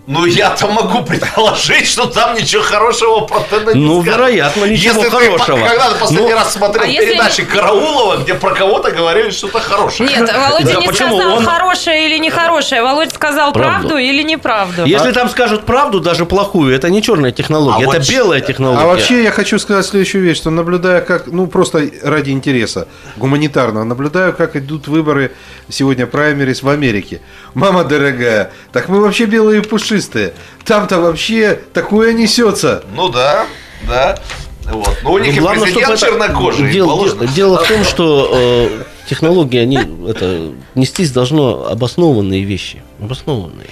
[0.07, 3.41] Ну я-то могу предположить, что там ничего хорошего про
[3.73, 5.59] не Ну, вероятно, ничего Если хорошего.
[5.59, 9.31] ты когда ты последний Ну, раз смотрел а если- передачи Караулова, где про кого-то говорили
[9.31, 10.11] что-то хорошее?
[10.11, 11.17] Нет, Володя Да не почему?
[11.19, 12.83] сказал, Он- хорошее или нехорошее.
[12.83, 13.79] Володя сказал Правду.
[13.89, 14.85] правду или неправду.
[14.85, 18.83] Если там скажут правду, даже плохую, это не черная технология, А это вот белая технология.
[18.85, 23.85] А вообще я хочу сказать следующую вещь, что наблюдая как, ну просто ради интереса гуманитарного,
[23.85, 25.33] наблюдаю, как идут выборы
[25.71, 27.23] сегодня праймерис в Америке.
[27.55, 30.35] Мама дорогая, так мы вообще белые и пушистые.
[30.65, 32.83] Там-то вообще такое несется.
[32.95, 33.47] Ну да,
[33.89, 34.19] да.
[34.65, 34.97] Вот.
[35.03, 36.73] Но у них Ну, и главное, президент чернокожий.
[36.73, 37.27] Дело, положено.
[37.29, 39.79] дело в том, что э, технологии, они
[40.09, 42.83] это, нестись должно обоснованные вещи.
[42.99, 43.67] Обоснованные.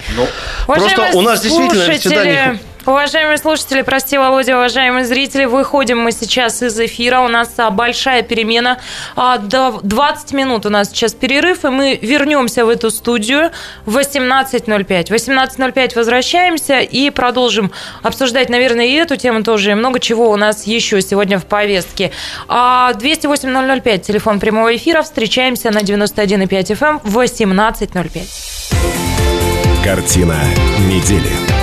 [0.67, 5.99] Просто Уважаемые у нас действительно слушатели, всегда не- Уважаемые слушатели, прости, Володя, уважаемые зрители, выходим
[5.99, 7.21] мы сейчас из эфира.
[7.21, 8.77] У нас а, большая перемена.
[9.15, 13.51] А, до 20 минут у нас сейчас перерыв, и мы вернемся в эту студию
[13.85, 15.07] в 18.05.
[15.07, 20.35] В 18.05 возвращаемся и продолжим обсуждать, наверное, и эту тему тоже, и много чего у
[20.35, 22.11] нас еще сегодня в повестке.
[22.49, 25.03] А, 208-005, телефон прямого эфира.
[25.03, 29.85] Встречаемся на 91,5 FM в 18.05.
[29.85, 30.35] Картина
[30.79, 31.62] недели.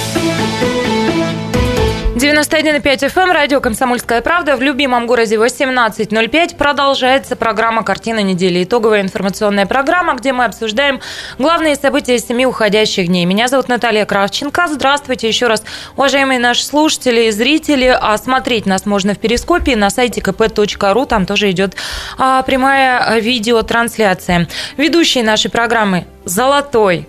[2.41, 4.57] 91,5 FM, радио «Комсомольская правда».
[4.57, 8.63] В любимом городе 18.05 продолжается программа «Картина недели».
[8.63, 11.01] Итоговая информационная программа, где мы обсуждаем
[11.37, 13.25] главные события семи уходящих дней.
[13.25, 14.69] Меня зовут Наталья Кравченко.
[14.69, 15.63] Здравствуйте еще раз,
[15.95, 17.95] уважаемые наши слушатели и зрители.
[18.01, 21.05] А смотреть нас можно в Перископе на сайте kp.ru.
[21.05, 21.75] Там тоже идет
[22.17, 24.47] а, прямая видеотрансляция.
[24.77, 27.07] Ведущие нашей программы «Золотой»,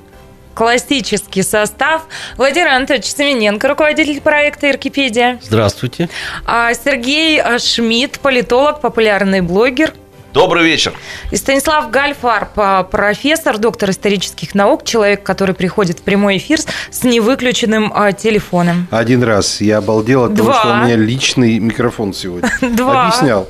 [0.55, 2.03] классический состав.
[2.37, 5.39] Владимир Анатольевич Семененко, руководитель проекта «Иркипедия».
[5.43, 6.09] Здравствуйте.
[6.45, 9.95] А Сергей Шмидт, политолог, популярный блогер.
[10.33, 10.95] Добрый вечер.
[11.31, 16.59] И Станислав Гальфарб, а, профессор, доктор исторических наук, человек, который приходит в прямой эфир
[16.91, 18.89] с невыключенным а, телефоном.
[18.91, 20.61] Один раз я обалдел от того, Два.
[20.61, 22.51] что у меня личный микрофон сегодня.
[22.63, 23.09] Два.
[23.09, 23.47] Объяснял.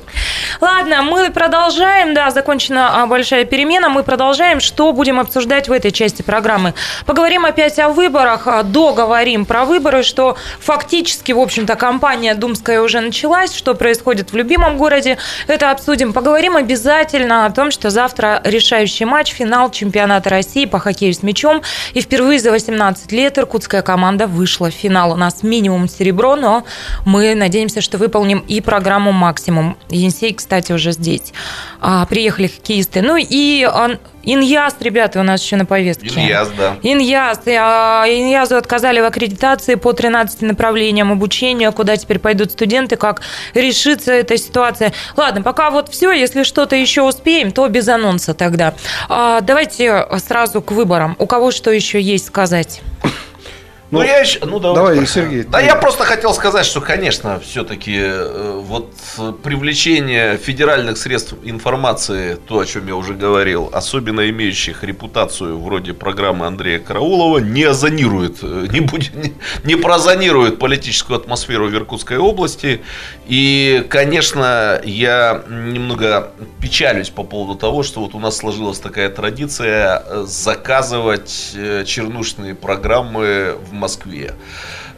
[0.59, 5.91] Ладно, мы продолжаем, да, закончена а, большая перемена, мы продолжаем, что будем обсуждать в этой
[5.91, 6.73] части программы.
[7.05, 13.55] Поговорим опять о выборах, договорим про выборы, что фактически, в общем-то, кампания думская уже началась,
[13.55, 15.17] что происходит в любимом городе,
[15.47, 16.11] это обсудим.
[16.11, 21.61] Поговорим обязательно о том, что завтра решающий матч, финал чемпионата России по хоккею с мячом,
[21.93, 25.11] и впервые за 18 лет иркутская команда вышла в финал.
[25.11, 26.65] У нас минимум серебро, но
[27.05, 29.77] мы надеемся, что выполним и программу максимум.
[29.89, 31.31] Енисей, кстати, уже здесь.
[31.79, 33.03] А, приехали хоккеисты.
[33.03, 33.69] Ну и
[34.23, 36.07] а, Иньяс, ребята, у нас еще на повестке.
[36.07, 36.77] Ильяс, да.
[36.81, 37.39] Иньяс.
[37.47, 43.21] А, Иньязу отказали в аккредитации по 13 направлениям обучения, куда теперь пойдут студенты, как
[43.53, 44.93] решится эта ситуация.
[45.15, 48.73] Ладно, пока вот все, если что-то еще успеем, то без анонса тогда.
[49.09, 51.15] А, давайте сразу к выборам.
[51.19, 52.81] У кого что еще есть сказать?
[53.93, 55.07] Ну, Ну, я еще, ну давай, давай, пока.
[55.07, 58.01] Сергей, Да, ты- я просто хотел сказать, что, конечно, все-таки
[58.61, 65.59] вот э, привлечение федеральных средств информации, то, о чем я уже говорил, особенно имеющих репутацию
[65.59, 71.73] вроде программы Андрея Караулова, не озонирует, э, не, будет, не, не прозонирует политическую атмосферу в
[71.75, 72.81] Иркутской области.
[73.27, 80.03] И, конечно, я немного печалюсь по поводу того, что вот у нас сложилась такая традиция
[80.03, 84.33] э, заказывать э, чернушные программы в Москве.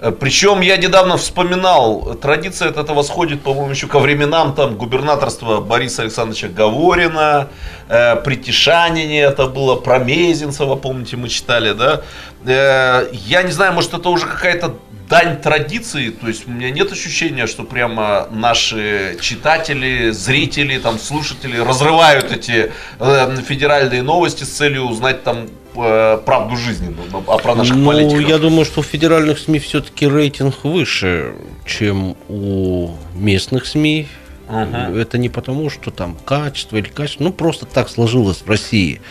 [0.02, 5.62] Э, Причем я недавно вспоминал, традиция от этого сходит, по-моему, еще ко временам там губернаторства
[5.62, 7.48] Бориса Александровича Говорина,
[7.90, 12.02] э, при Тишанине это было, про Мезенцева, помните, мы читали, да?
[12.46, 14.76] Э, я не знаю, может это уже какая-то
[15.10, 21.58] дань традиции, то есть у меня нет ощущения, что прямо наши читатели, зрители, там, слушатели
[21.58, 27.56] разрывают эти э, федеральные новости с целью узнать там э, правду жизни, ну, а про
[27.56, 28.28] наших ну, политиков.
[28.28, 31.34] я думаю, что у федеральных СМИ все-таки рейтинг выше,
[31.66, 34.08] чем у местных СМИ.
[34.48, 34.96] Мгм.
[34.96, 39.02] Это не потому, что там качество или качество, ну просто так сложилось в России.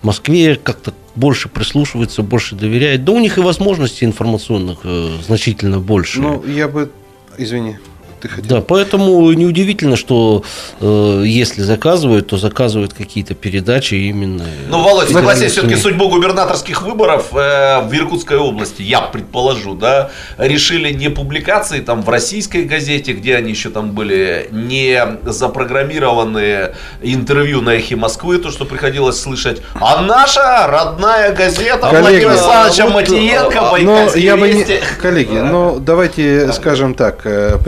[0.00, 3.04] В Москве как-то больше прислушиваются, больше доверяют.
[3.04, 6.20] Да у них и возможностей информационных э, значительно больше.
[6.20, 6.90] Ну, я бы...
[7.38, 7.78] Извини,
[8.22, 8.48] ты хотел...
[8.48, 10.44] Да, поэтому неудивительно, что
[10.80, 14.44] э, если заказывают, то заказывают какие-то передачи именно.
[14.68, 20.92] Ну, Володь, согласись, все-таки судьбу губернаторских выборов э, в Иркутской области, я предположу, да, решили
[20.92, 27.70] не публикации там в российской газете, где они еще там были, не запрограммированные интервью на
[27.70, 33.60] эхе Москвы, то, что приходилось слышать, а наша родная газета Коллеги, Владимира Александровича вот, Матиенко,
[33.60, 34.64] Но Байкальские я бы не...
[35.00, 37.58] Коллеги, ну давайте скажем так, э,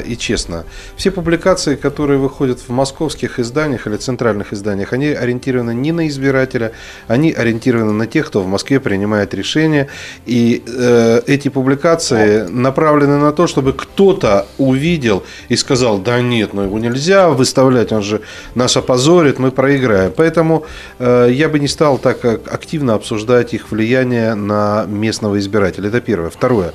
[0.00, 0.64] и честно.
[0.96, 6.72] Все публикации, которые выходят в московских изданиях или центральных изданиях, они ориентированы не на избирателя,
[7.06, 9.88] они ориентированы на тех, кто в Москве принимает решения.
[10.26, 16.62] И э, эти публикации направлены на то, чтобы кто-то увидел и сказал, да нет, ну
[16.62, 18.20] его нельзя выставлять, он же
[18.54, 20.12] нас опозорит, мы проиграем.
[20.16, 20.64] Поэтому
[20.98, 25.88] э, я бы не стал так э, активно обсуждать их влияние на местного избирателя.
[25.88, 26.30] Это первое.
[26.30, 26.72] Второе.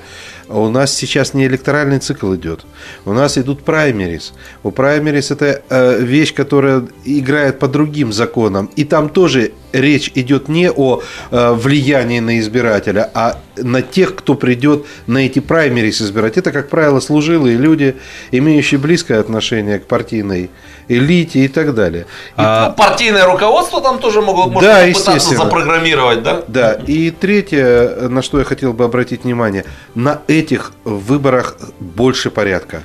[0.50, 2.66] У нас сейчас не электоральный цикл идет.
[3.06, 4.34] У нас идут праймерис.
[4.64, 8.70] У праймерис это э, вещь, которая играет по другим законам.
[8.76, 14.36] И там тоже речь идет не о э, влиянии на избирателя, а на тех, кто
[14.36, 16.38] придет на эти праймерис избирать.
[16.38, 17.96] Это, как правило, служилые люди,
[18.32, 20.50] имеющие близкое отношение к партийной
[20.88, 22.06] элите и так далее.
[22.38, 25.44] Ну, партийное руководство там тоже могут, может, Да, естественно.
[25.44, 26.44] запрограммировать, да?
[26.48, 29.66] Да, и третье, на что я хотел бы обратить внимание,
[29.96, 32.84] на этих выборах больше порядка.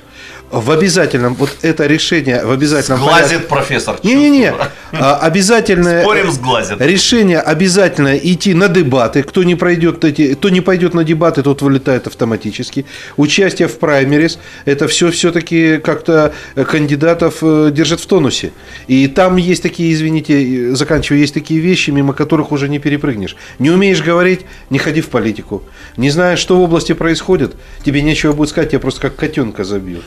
[0.51, 3.99] В обязательном, вот это решение в обязательном Сглазит профессор.
[4.01, 4.53] Не-не-не,
[4.93, 6.81] а, обязательное Спорим, сглазит.
[6.81, 9.21] решение обязательно идти на дебаты.
[9.21, 12.87] Кто не пройдет эти, кто не пойдет на дебаты, тот вылетает автоматически.
[13.15, 18.51] Участие в праймерис, это все все-таки как-то кандидатов э, держит в тонусе.
[18.87, 23.35] И там есть такие, извините, э, заканчивая, есть такие вещи, мимо которых уже не перепрыгнешь.
[23.59, 24.41] Не умеешь говорить,
[24.71, 25.61] не ходи в политику.
[25.95, 30.03] Не знаешь, что в области происходит, тебе нечего будет сказать, тебя просто как котенка забьют.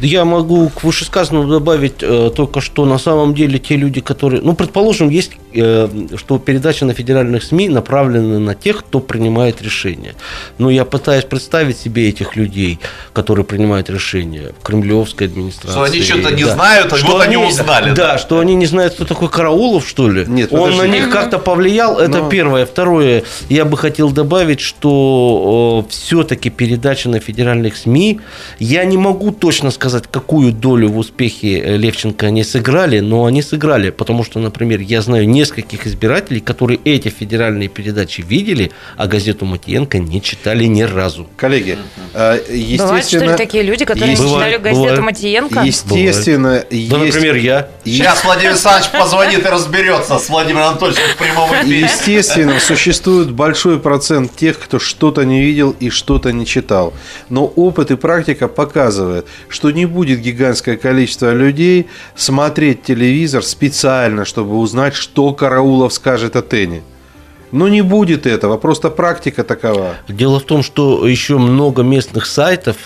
[0.00, 4.42] Я могу к вышесказанному добавить э, только, что на самом деле те люди, которые...
[4.42, 10.14] Ну, предположим, есть, э, что передачи на федеральных СМИ направлены на тех, кто принимает решения.
[10.58, 12.78] Но я пытаюсь представить себе этих людей,
[13.12, 15.70] которые принимают решения в кремлевской администрации.
[15.72, 18.18] Что они что-то не знают, а вот они узнали, Да, да.
[18.18, 20.24] что они не знают, кто такой Караулов, что ли?
[20.26, 20.92] Нет, Он на подожди.
[20.98, 22.66] них как-то повлиял, это Но- первое.
[22.66, 28.20] Второе, я бы хотел добавить, что все-таки передачи на федеральных СМИ,
[28.58, 33.42] я не могу точно сказать, какую долю в успехе э, Левченко они сыграли, но они
[33.42, 39.44] сыграли, потому что, например, я знаю нескольких избирателей, которые эти федеральные передачи видели, а газету
[39.44, 41.26] Матиенко не читали ни разу.
[41.36, 41.78] Коллеги,
[42.14, 42.86] э, естественно...
[42.86, 45.00] Бывают, что ли, такие люди, которые есть- не читали Бывает, газету бывает.
[45.00, 45.60] Матиенко?
[45.60, 46.90] Естественно, Да, есть...
[46.92, 47.68] например, я.
[47.84, 51.80] Сейчас Владимир Александрович позвонит и разберется с Владимиром Анатольевичем в прямом эфире.
[51.80, 56.92] Естественно, существует большой процент тех, кто что-то не видел и что-то не читал.
[57.28, 61.86] Но опыт и практика показывает, что не будет гигантское количество людей
[62.16, 66.82] смотреть телевизор специально, чтобы узнать, что Караулов скажет о Тене.
[67.52, 69.94] Ну, не будет этого, просто практика такова.
[70.08, 72.76] Дело в том, что еще много местных сайтов,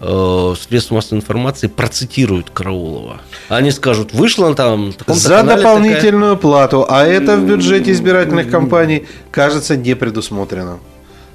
[0.00, 3.20] э, средств массовой информации процитируют Караулова.
[3.50, 4.94] Они скажут, вышла там...
[5.06, 10.78] За дополнительную плату, а это в бюджете избирательных кампаний, кажется, не предусмотрено.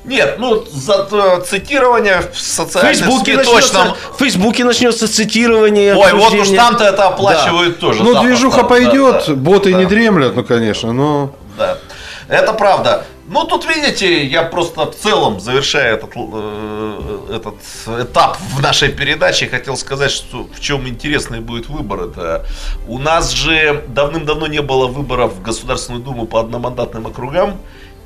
[0.05, 3.95] Нет, ну, за э, цитирование в социальных Фейсбуке, начнется, точно...
[4.13, 5.95] в Фейсбуке начнется цитирование.
[5.95, 7.99] Ой, вот уж там-то это оплачивают тоже.
[7.99, 8.27] Ну, запросто.
[8.27, 9.33] движуха Да, пойдет, да.
[9.33, 9.77] боты Да.
[9.77, 11.31] не дремлят, ну, конечно, но...
[11.57, 11.77] Да,
[12.29, 13.05] это правда.
[13.31, 17.55] Ну, тут, видите, я просто в целом, завершая этот, э, этот
[18.01, 22.05] этап в нашей передаче, хотел сказать, что в чем интересный будет выбор.
[22.05, 22.45] Это
[22.87, 27.59] у нас же давным-давно не было выборов в Государственную Думу по одномандатным округам.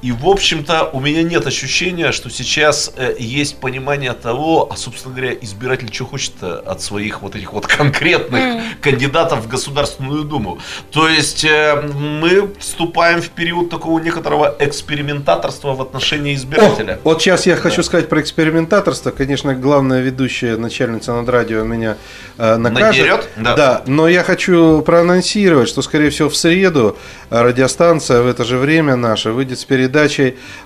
[0.03, 5.15] И, в общем-то, у меня нет ощущения, что сейчас э, есть понимание того, а, собственно
[5.15, 10.59] говоря, избиратель что хочет от своих вот этих вот конкретных кандидатов в Государственную Думу.
[10.91, 16.95] То есть э, мы вступаем в период такого некоторого экспериментаторства в отношении избирателя.
[16.95, 19.11] О, вот сейчас я хочу сказать про экспериментаторство.
[19.11, 21.95] Конечно, главная ведущая начальница над радио меня
[22.37, 22.97] э, накажет.
[22.97, 23.29] Надерет?
[23.37, 23.55] Да.
[23.55, 26.97] Да, но я хочу проанонсировать, что, скорее всего, в среду
[27.29, 29.92] э, радиостанция в это же время наша выйдет с передачей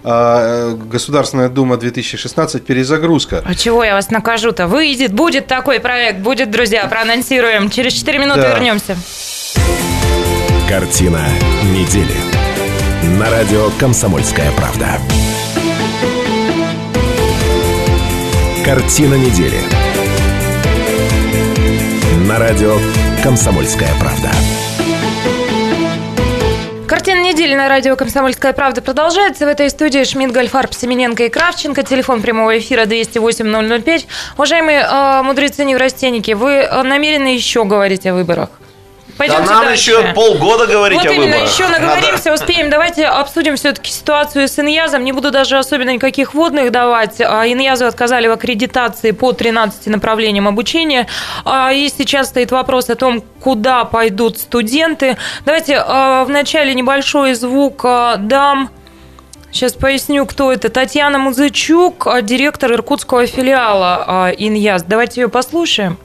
[0.03, 3.43] э, Государственная Дума 2016 «Перезагрузка».
[3.45, 4.67] А чего я вас накажу-то?
[4.67, 7.69] Выйдет, будет такой проект, будет, друзья, проанонсируем.
[7.69, 8.49] Через 4 минуты Да.
[8.55, 8.97] вернемся.
[10.67, 11.25] Картина
[11.63, 12.15] недели.
[13.19, 14.99] На радио «Комсомольская правда».
[18.65, 19.61] Картина недели.
[22.27, 22.77] На радио
[23.23, 24.29] «Комсомольская правда».
[27.55, 29.45] На радио «Комсомольская правда» продолжается.
[29.45, 31.83] В этой студии Шмидт, Гольфарб, Семененко и Кравченко.
[31.83, 34.05] Телефон прямого эфира 208-005.
[34.35, 38.49] Уважаемые э, мудрецы-неврастенники, вы э, намерены еще говорить о выборах?
[39.17, 39.89] Да Пойдемте нам дальше.
[39.91, 41.51] еще полгода говорить Вот о именно, выборах.
[41.51, 42.69] еще наговоримся, успеем.
[42.69, 45.03] Давайте обсудим все-таки ситуацию с Иньязом.
[45.03, 47.19] Не буду даже особенно никаких вводных давать.
[47.21, 51.07] А, Иньязу отказали в аккредитации по 13 направлениям обучения.
[51.45, 55.17] А, И сейчас стоит вопрос о том, куда пойдут студенты.
[55.45, 57.83] Давайте а, вначале небольшой звук
[58.19, 58.69] дам.
[59.51, 60.69] Сейчас поясню, кто это.
[60.69, 64.83] Татьяна Музычук, директор иркутского филиала Иньяз.
[64.83, 65.97] Давайте ее послушаем.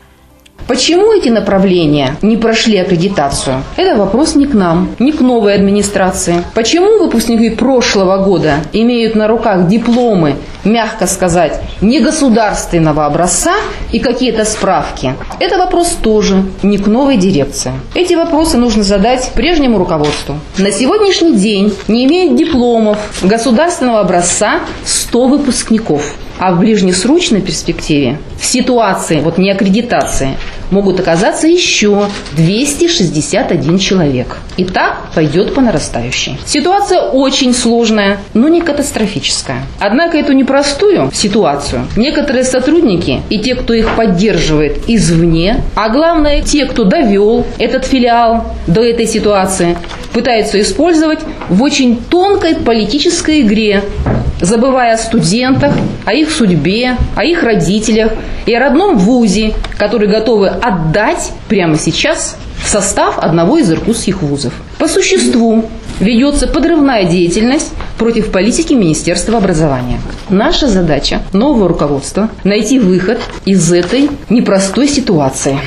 [0.69, 3.63] Почему эти направления не прошли аккредитацию?
[3.77, 6.45] Это вопрос не к нам, не к новой администрации.
[6.55, 13.55] Почему выпускники прошлого года имеют на руках дипломы, мягко сказать, негосударственного образца
[13.91, 15.15] и какие-то справки?
[15.41, 17.73] Это вопрос тоже не к новой дирекции.
[17.95, 20.37] Эти вопросы нужно задать прежнему руководству.
[20.59, 26.15] На сегодняшний день не имеют дипломов государственного образца 100 выпускников.
[26.43, 30.37] А в ближнесрочной перспективе, в ситуации вот не аккредитации,
[30.73, 34.39] могут оказаться еще 261 человек.
[34.57, 36.37] И так пойдет по нарастающей.
[36.45, 39.63] Ситуация очень сложная, но не катастрофическая.
[39.79, 46.67] Однако эту непростую ситуацию некоторые сотрудники и те, кто их поддерживает извне, а главное те,
[46.67, 49.77] кто довел этот филиал до этой ситуации,
[50.13, 53.83] пытаются использовать в очень тонкой политической игре,
[54.41, 58.13] забывая о студентах, о их судьбе, о их родителях
[58.47, 64.53] и о родном вузе, который готовы отдать прямо сейчас в состав одного из иркутских вузов.
[64.79, 65.65] По существу
[66.01, 70.01] ведется подрывная деятельность против политики Министерства образования.
[70.29, 75.59] Наша задача, нового руководства, найти выход из этой непростой ситуации.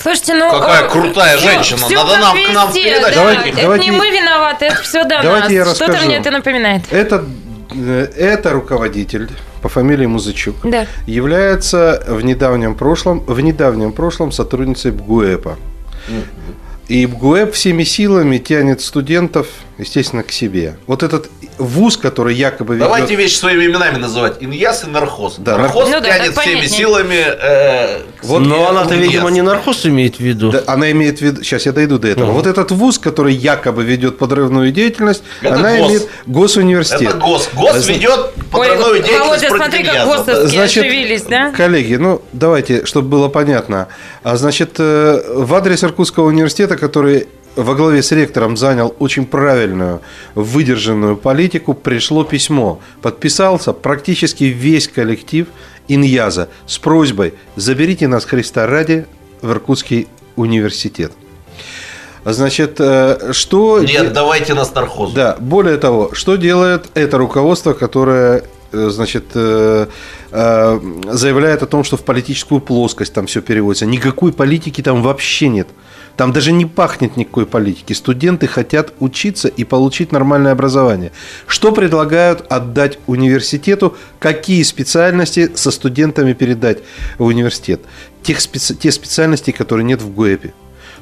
[0.00, 0.50] Слушайте, ну...
[0.50, 1.78] Какая э, крутая всё- женщина.
[1.86, 3.14] всё Надо нам- к нам в везде, передачу.
[3.14, 3.20] да.
[3.20, 5.76] Давайте- это давайте- не мы виноваты, это все до Давайте я нас.
[5.76, 6.06] Что-то расскажу.
[6.10, 6.82] мне это напоминает.
[6.90, 7.24] Это,
[7.74, 9.28] э, это руководитель
[9.62, 10.56] по фамилии Музычук.
[10.64, 10.86] Да.
[11.06, 15.58] Является в недавнем прошлом, в недавнем прошлом сотрудницей БГУЭПа.
[16.88, 19.46] И БГУЭП всеми силами тянет студентов,
[19.80, 20.76] естественно, к себе.
[20.86, 21.28] Вот этот
[21.58, 22.86] вуз, который якобы ведет...
[22.86, 24.36] Давайте вещи своими именами называть.
[24.40, 25.36] Иньяс и нархоз.
[25.38, 26.68] Да, нархоз Ну да, тянет всеми понятнее.
[26.68, 27.24] силами.
[27.26, 30.50] э, Вот Но она-то, видимо, не нархоз имеет в виду.
[30.52, 32.28] Да, она имеет в виду, сейчас я дойду до этого.
[32.28, 32.36] Ага.
[32.36, 35.88] Вот этот вуз, который якобы ведет подрывную деятельность, Это она ГОС.
[35.88, 37.02] имеет госуниверситет.
[37.10, 37.50] Это ГОС.
[37.54, 40.06] ГОС Зна- ведет подрывную Ой, деятельность Володя, против смотри, как.
[40.26, 41.50] ГОСовские оживились, да?
[41.52, 43.88] Коллеги, ну давайте, чтобы было понятно.
[44.22, 50.00] А, Значит, э, в адрес Иркутского университета, который во главе с ректором занял очень правильную,
[50.34, 52.80] выдержанную политику, пришло письмо.
[53.02, 55.48] Подписался практически весь коллектив
[55.88, 59.06] Иньяза с просьбой «Заберите нас, Христа ради,
[59.42, 61.12] в Иркутский университет».
[62.24, 63.80] Значит, э, что...
[63.80, 65.12] Нет, давайте нас нархоз.
[65.12, 69.86] да, более того, что делает это руководство, которое э, значит, э,
[70.30, 73.86] заявляет о том, что в политическую плоскость там все переводится.
[73.86, 75.68] Никакой политики там вообще нет.
[76.20, 77.94] Там даже не пахнет никакой политики.
[77.94, 81.12] Студенты хотят учиться и получить нормальное образование.
[81.46, 83.96] Что предлагают отдать университету?
[84.18, 86.80] Какие специальности со студентами передать
[87.16, 87.80] в университет?
[88.22, 90.52] Тех специ- те специальности, которые нет в ГУЭПе.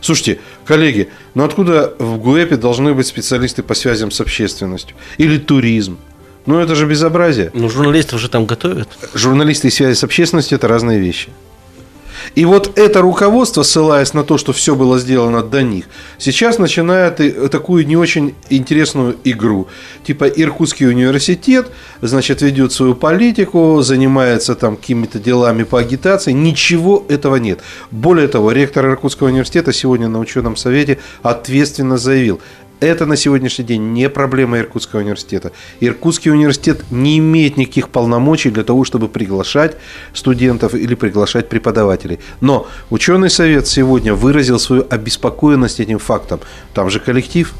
[0.00, 4.96] Слушайте, коллеги, ну откуда в ГУЭПе должны быть специалисты по связям с общественностью?
[5.16, 5.98] Или туризм?
[6.46, 7.50] Ну это же безобразие.
[7.54, 8.88] Ну, журналистов же там готовят.
[9.14, 11.30] Журналисты и связи с общественностью– это разные вещи.
[12.38, 15.86] И вот это руководство, ссылаясь на то, что все было сделано до них,
[16.18, 19.66] сейчас начинает и такую не очень интересную игру.
[20.04, 21.66] Типа Иркутский университет,
[22.00, 26.30] значит, ведет свою политику, занимается там какими-то делами по агитации.
[26.30, 27.58] Ничего этого нет.
[27.90, 32.40] Более того, ректор Иркутского университета сегодня на ученом совете ответственно заявил,
[32.80, 35.52] это на сегодняшний день не проблема Иркутского университета.
[35.80, 39.76] Иркутский университет не имеет никаких полномочий для того, чтобы приглашать
[40.12, 42.20] студентов или приглашать преподавателей.
[42.40, 46.40] Но ученый совет сегодня выразил свою обеспокоенность этим фактом.
[46.74, 47.52] Там же коллектив,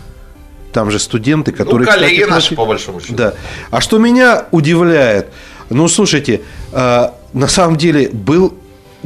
[0.72, 1.86] там же студенты, Ну, которые...
[1.86, 3.14] коллеги кстати, наши, по большому счету.
[3.14, 3.34] да.
[3.70, 5.28] А что меня удивляет,
[5.70, 6.42] ну, слушайте,
[6.72, 8.54] э, на самом деле был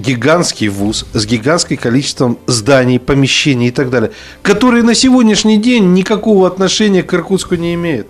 [0.03, 4.11] гигантский вуз с гигантским количеством зданий, помещений и так далее,
[4.42, 8.09] которые на сегодняшний день никакого отношения к Иркутску не имеют.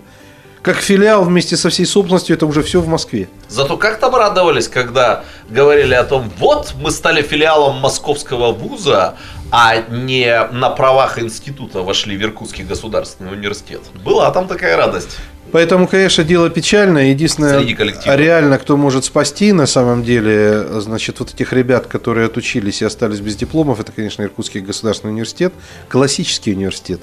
[0.63, 3.27] Как филиал вместе со всей собственностью, это уже все в Москве.
[3.49, 9.15] Зато как там радовались, когда говорили о том, вот мы стали филиалом московского вуза,
[9.55, 13.81] а не на правах института вошли в Иркутский государственный университет.
[14.03, 15.15] Была там такая радость.
[15.51, 17.11] Поэтому, конечно, дело печальное.
[17.11, 17.59] Единственное,
[18.05, 22.85] а реально, кто может спасти на самом деле, значит, вот этих ребят, которые отучились и
[22.85, 25.53] остались без дипломов, это, конечно, Иркутский государственный университет,
[25.87, 27.01] классический университет.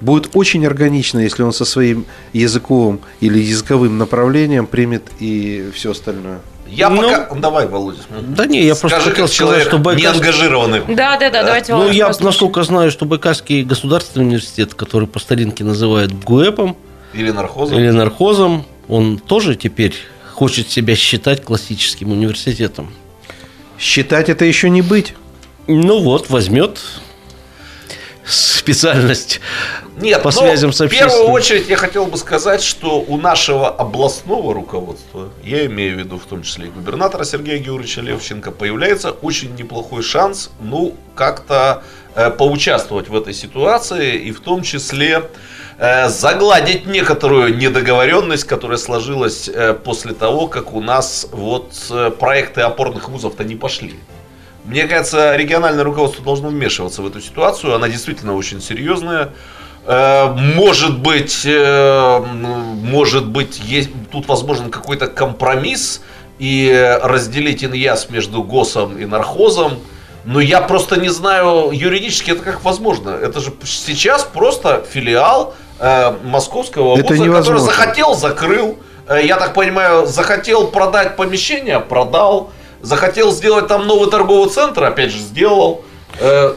[0.00, 6.40] Будет очень органично, если он со своим языковым или языковым направлением примет и все остальное.
[6.74, 7.34] Я Ну, пока...
[7.34, 7.98] Давай, Володя.
[8.20, 10.20] Да не, я просто Скажи, хотел как сказать, человек что не Байкальский...
[10.20, 10.80] ангажированный.
[10.88, 12.26] Да, да, да, давайте Ну, я, послушаем.
[12.26, 16.76] насколько знаю, что Байкальский государственный университет, который по старинке называют ГУЭПом
[17.12, 17.78] Или нархозом.
[17.78, 19.94] или нархозом, он тоже теперь
[20.32, 22.92] хочет себя считать классическим университетом.
[23.78, 25.14] Считать это еще не быть.
[25.66, 26.80] Ну вот, возьмет
[28.32, 29.40] специальность
[29.96, 31.32] Нет, по связям с в первую общественностью.
[31.32, 36.24] очередь я хотел бы сказать, что у нашего областного руководства, я имею в виду в
[36.24, 41.82] том числе и губернатора Сергея Георгиевича Левченко, появляется очень неплохой шанс, ну, как-то
[42.14, 45.24] э, поучаствовать в этой ситуации и в том числе
[45.78, 52.62] э, загладить некоторую недоговоренность, которая сложилась э, после того, как у нас вот э, проекты
[52.62, 53.94] опорных вузов-то не пошли.
[54.64, 57.74] Мне кажется, региональное руководство должно вмешиваться в эту ситуацию.
[57.74, 59.30] Она действительно очень серьезная.
[59.86, 62.18] Э, Может быть, э,
[62.82, 66.02] может быть, есть, тут возможен какой-то компромисс
[66.38, 69.78] и разделить иньяс между ГОСом и нархозом.
[70.24, 73.10] Но я просто не знаю юридически это как возможно.
[73.10, 78.78] Это же сейчас просто филиал э, московского Это вуза, который захотел, закрыл.
[79.08, 82.52] Э, я так понимаю, захотел продать помещение, продал.
[82.82, 85.84] Захотел сделать там новый торговый центр, опять же, сделал.
[86.20, 86.54] Э,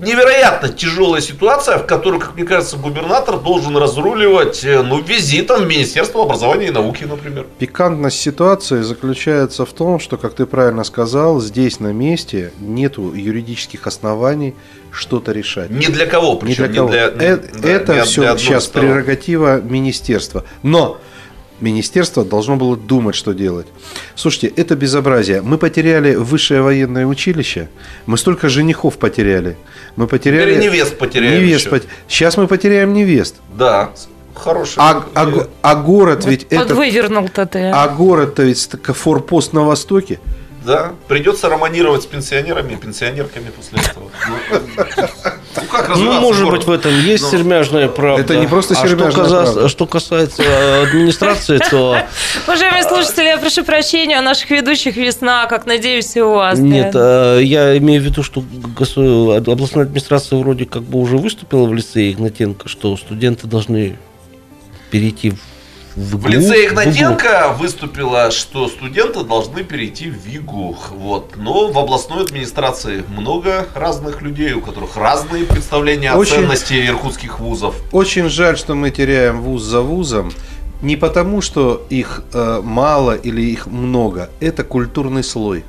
[0.00, 5.66] невероятно тяжелая ситуация, в которую, как мне кажется, губернатор должен разруливать, э, ну, визитом в
[5.66, 7.46] Министерство образования и науки, например.
[7.58, 13.86] Пикантность ситуации заключается в том, что, как ты правильно сказал, здесь на месте нету юридических
[13.86, 14.54] оснований
[14.92, 15.70] что-то решать.
[15.70, 16.88] Ни для кого, причем для кого.
[16.88, 18.90] не для- Э- да, это от- все для сейчас сторон.
[18.90, 20.44] прерогатива министерства.
[20.62, 20.98] Но
[21.60, 23.66] министерство должно было думать, что делать.
[24.14, 25.42] Слушайте, это безобразие.
[25.42, 27.68] Мы потеряли высшее военное училище.
[28.06, 29.56] Мы столько женихов потеряли.
[29.96, 30.54] Мы потеряли...
[30.54, 33.36] Теперь невест потеряем Невест пот- Сейчас мы потеряем невест.
[33.56, 33.90] Да,
[34.34, 34.78] хороший.
[34.78, 36.66] А, а а город ведь это...
[36.66, 37.70] Подвывернул-то ты.
[37.70, 40.20] А город-то ведь форпост на востоке.
[40.64, 44.10] Да, придется романировать с пенсионерами и пенсионерками после этого.
[45.64, 46.58] Ну, как Ну, может город?
[46.60, 48.22] быть, в этом есть Ну, сермяжная правда.
[48.22, 49.68] Это не просто а что, сермяжная каза- правда.
[49.68, 51.96] что касается э, администрации, то
[52.46, 56.58] Уважаемые слушатели, я прошу прощения у наших ведущих весна, как надеюсь, и у вас.
[56.58, 58.42] нет, э, я имею в виду, что
[59.46, 63.96] областная администрация вроде как бы уже выступила в лице Игнатенко, что студенты должны
[64.90, 65.38] перейти в
[65.96, 66.72] в, В лице в.
[66.72, 70.76] Игнатенко выступила, что студенты должны перейти в ВИГУ.
[70.90, 71.36] Вот.
[71.36, 77.38] Но в областной администрации много разных людей, у которых разные представления о Очень- ценности иркутских
[77.40, 77.76] вузов.
[77.92, 80.32] Очень жаль, что мы теряем вуз за вузом.
[80.82, 84.28] Не потому, что их э, мало или их много.
[84.40, 85.64] Это культурный слой.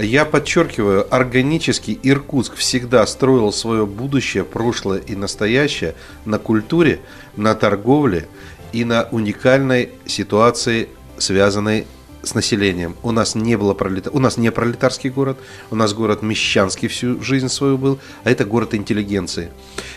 [0.00, 5.94] Я подчеркиваю, органически Иркутск всегда строил свое будущее, прошлое и настоящее
[6.24, 7.00] на культуре,
[7.36, 8.26] на торговле
[8.72, 11.86] и на уникальной ситуации, связанной
[12.22, 12.96] с населением.
[13.02, 14.10] У нас не было пролета...
[14.10, 15.38] у нас не пролетарский город,
[15.70, 19.50] у нас город мещанский всю жизнь свою был, а это город интеллигенции.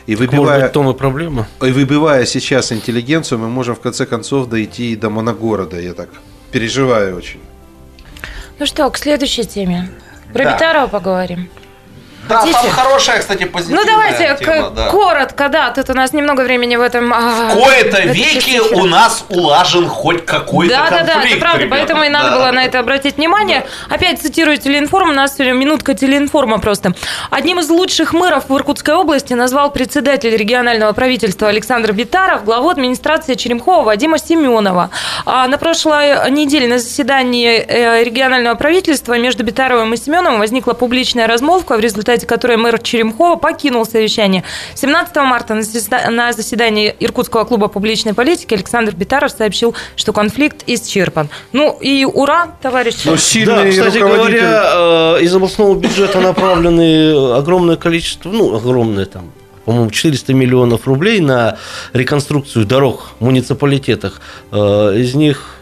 [0.07, 0.61] И Может выбивая...
[0.61, 1.47] быть, в том и проблема.
[1.61, 5.80] И выбивая сейчас интеллигенцию, мы можем в конце концов дойти и до моногорода.
[5.80, 6.09] Я так
[6.51, 7.39] переживаю очень.
[8.57, 9.89] Ну что, к следующей теме.
[10.34, 10.53] Про Да.
[10.53, 11.49] Битарова поговорим.
[12.28, 12.57] Да, Хотите?
[12.59, 14.88] там хорошая, кстати, позитивная Ну давайте тема, да.
[14.89, 17.13] коротко, да, тут у нас немного времени в этом.
[17.13, 21.59] а, В кои-то веки у нас улажен хоть какой-то Да, да, конфликт, да, это правда,
[21.59, 21.69] ребята.
[21.78, 22.36] поэтому и надо Да.
[22.38, 23.65] было на это обратить внимание.
[23.89, 26.93] Опять цитирую телеинформ, у нас сегодня минутка телеинформа просто.
[27.30, 33.36] Одним из лучших мэров в Иркутской области назвал председатель регионального правительства Александр Битаров главу администрации
[33.36, 34.89] Черемхова Вадима Семенова.
[35.26, 41.28] А на прошлой неделе на заседании э, регионального правительства между Битаровым и Семеновым возникла публичная
[41.28, 44.43] размолвка, в результате которой мэр Черемхова покинул совещание.
[44.76, 50.63] 17 марта на заседа- на заседании Иркутского клуба публичной политики Александр Битаров сообщил, что конфликт
[50.68, 51.30] исчерпан.
[51.51, 52.99] Ну и ура, товарищи.
[53.05, 54.39] Но Да, сильный кстати руководитель...
[54.41, 59.32] говоря, э, из областного бюджета направлены огромное количество, ну, огромное там,
[59.66, 61.57] по-моему, 400 миллионов рублей на
[61.93, 64.22] реконструкцию дорог в муниципалитетах.
[64.51, 65.55] Э, Из них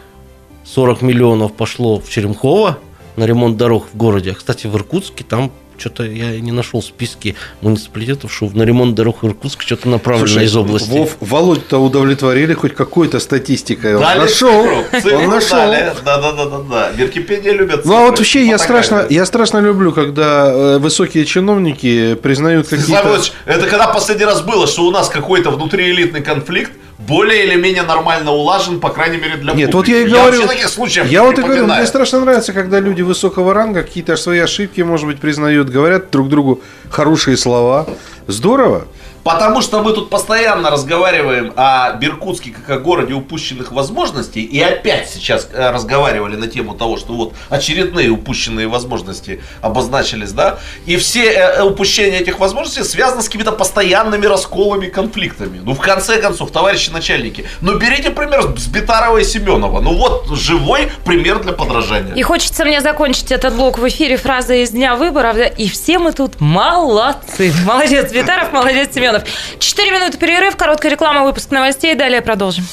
[0.64, 2.78] 40 миллионов пошло в Черемхово
[3.16, 4.32] на ремонт дорог в городе.
[4.32, 9.22] А, Кстати, в Иркутске там что-то я не нашел списки муниципалитетов, что на ремонт дорог
[9.22, 10.88] в Иркутск что-то направлено Слушай, из области.
[10.90, 13.96] Вов, Володю-то удовлетворили хоть какой-то статистикой.
[13.96, 14.84] Он Дали нашел.
[14.90, 15.58] цифру, Он нашел.
[15.58, 15.92] дали.
[16.04, 16.90] Да, да, да, да, да.
[16.90, 17.84] Википедия любят.
[17.84, 23.20] Ну а вот вообще я страшно, я страшно люблю, когда э, высокие чиновники признают какие-то...
[23.46, 28.30] Это когда последний раз было, что у нас какой-то внутриэлитный конфликт более или менее нормально
[28.30, 29.90] улажен, по крайней мере, для Нет, публики.
[29.92, 32.80] вот я и говорю, вообще таких случаев я вот и говорю, мне страшно нравится, когда
[32.80, 37.86] люди высокого ранга какие-то свои ошибки, может быть, признают, говорят друг другу хорошие слова.
[38.26, 38.86] Здорово.
[39.24, 44.42] Потому что мы тут постоянно разговариваем о Беркутске как о городе упущенных возможностей.
[44.42, 50.58] И опять сейчас э, разговаривали на тему того, что вот очередные упущенные возможности обозначились, да.
[50.84, 55.60] И все э, упущения этих возможностей связаны с какими-то постоянными расколами, конфликтами.
[55.64, 59.80] Ну, в конце концов, товарищи начальники, ну берите пример с Битарова и Семенова.
[59.80, 62.14] Ну вот, живой пример для подражания.
[62.14, 65.38] И хочется мне закончить этот блок в эфире фразой из дня выборов.
[65.56, 67.52] И все мы тут молодцы.
[67.64, 69.13] Молодец Витаров, молодец Семенов.
[69.58, 71.94] Четыре минуты перерыв, короткая реклама, выпуск новостей.
[71.94, 72.64] Далее продолжим.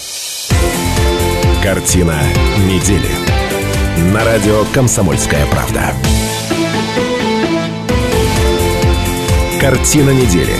[1.62, 2.16] Картина
[2.68, 3.10] недели.
[4.14, 5.94] На радио «Комсомольская правда».
[9.60, 10.56] Картина недели.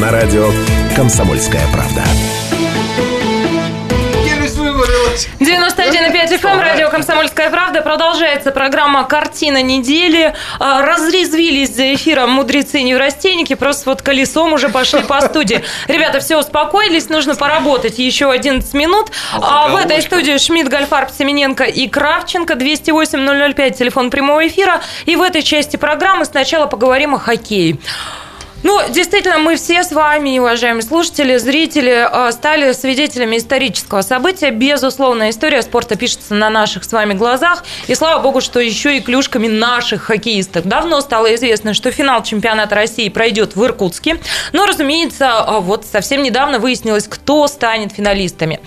[0.00, 0.50] На радио
[0.94, 2.04] «Комсомольская правда».
[6.88, 7.82] Радио «Комсомольская правда».
[7.82, 10.34] Продолжается программа «Картина недели».
[10.58, 13.54] А, Разрезвились за эфиром мудрецы и неврастенники.
[13.54, 15.62] Просто вот колесом уже пошли по студии.
[15.86, 17.08] Ребята, все, успокоились.
[17.08, 19.10] Нужно поработать еще 11 минут.
[19.32, 22.54] А в этой студии Шмидт, Гольфарб, Семененко и Кравченко.
[22.54, 24.80] 208-005, телефон прямого эфира.
[25.06, 27.78] И в этой части программы сначала поговорим о хоккее.
[28.64, 34.50] Ну, действительно, мы все с вами, уважаемые слушатели, зрители, э, стали свидетелями исторического события.
[34.50, 37.64] Безусловно, история спорта пишется на наших с вами глазах.
[37.86, 40.64] И слава богу, что еще и клюшками наших хоккеистов.
[40.64, 44.20] Давно стало известно, что финал чемпионата России пройдет в Иркутске.
[44.52, 48.60] Но, разумеется, э, вот совсем недавно выяснилось, кто станет финалистами.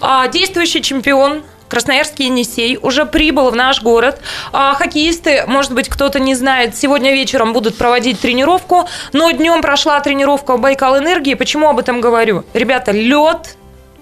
[0.00, 4.20] А, Действующий чемпион Красноярский Енисей уже прибыл в наш город.
[4.52, 10.00] А, хоккеисты, может быть, кто-то не знает, сегодня вечером будут проводить тренировку, но днем прошла
[10.00, 11.34] тренировка Байкал Энергии.
[11.34, 12.44] Почему об этом говорю?
[12.54, 13.57] Ребята, лед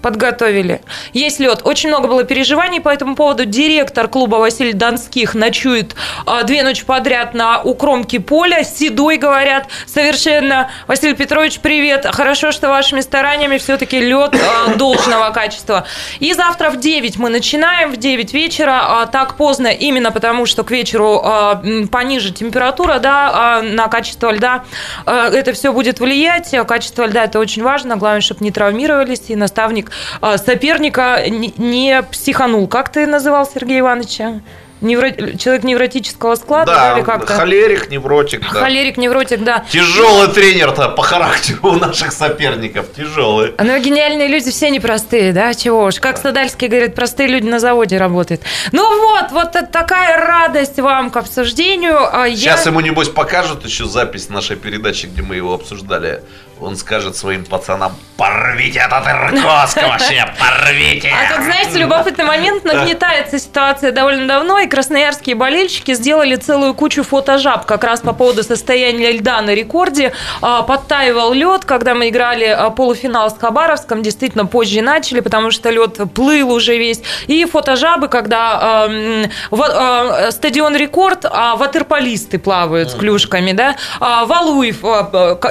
[0.07, 0.83] подготовили.
[1.15, 1.63] Есть лед.
[1.65, 3.45] Очень много было переживаний по этому поводу.
[3.45, 5.97] Директор клуба Василий Донских ночует
[6.27, 8.63] а, две ночи подряд на укромке поля.
[8.63, 10.71] Седой, говорят, совершенно.
[10.87, 12.07] Василий Петрович, привет.
[12.09, 15.89] Хорошо, что вашими стараниями все-таки лед а, должного качества.
[16.21, 18.83] И завтра в 9 мы начинаем, в 9 вечера.
[18.85, 24.31] А, так поздно именно потому, что к вечеру а, пониже температура, да, а, на качество
[24.31, 24.63] льда.
[25.05, 26.55] А, это все будет влиять.
[26.55, 27.97] А Качество льда это очень важно.
[27.97, 29.31] Главное, чтобы не травмировались.
[29.31, 29.91] И наставник
[30.37, 32.67] соперника не- психанул.
[32.69, 34.41] Как ты называл Сергея Ивановича?
[34.83, 37.33] Невро- Человек невротического склада, да, Да, или как-то?
[37.33, 38.61] холерик, невротик, да.
[38.61, 39.65] Холерик, невротик, да.
[39.71, 43.55] Тяжелый тренер-то по характеру у наших соперников, тяжелый.
[43.59, 45.95] Ну, гениальные люди все непростые, да, чего уж.
[45.99, 48.43] Как Стадальский говорит, простые люди на заводе работают.
[48.73, 51.97] Ну вот, вот такая радость вам к обсуждению.
[52.15, 56.21] А я- Сейчас ему, небось, покажут еще запись нашей передачи, где мы его обсуждали.
[56.61, 61.13] Он скажет своим пацанам, порвите этот Иркутск вообще, порвите.
[61.13, 67.03] А тут, знаете, любопытный момент, нагнетается ситуация довольно давно, и красноярские болельщики сделали целую кучу
[67.03, 70.13] фотожаб как раз по поводу состояния льда на рекорде.
[70.41, 75.69] А, Подтаивал лед, когда мы играли а, полуфинал с Хабаровском, действительно позже начали, потому что
[75.71, 77.03] лед плыл уже весь.
[77.27, 84.83] И фотожабы, когда а, стадион рекорд, а ватерполисты плавают с клюшками, да, Валуев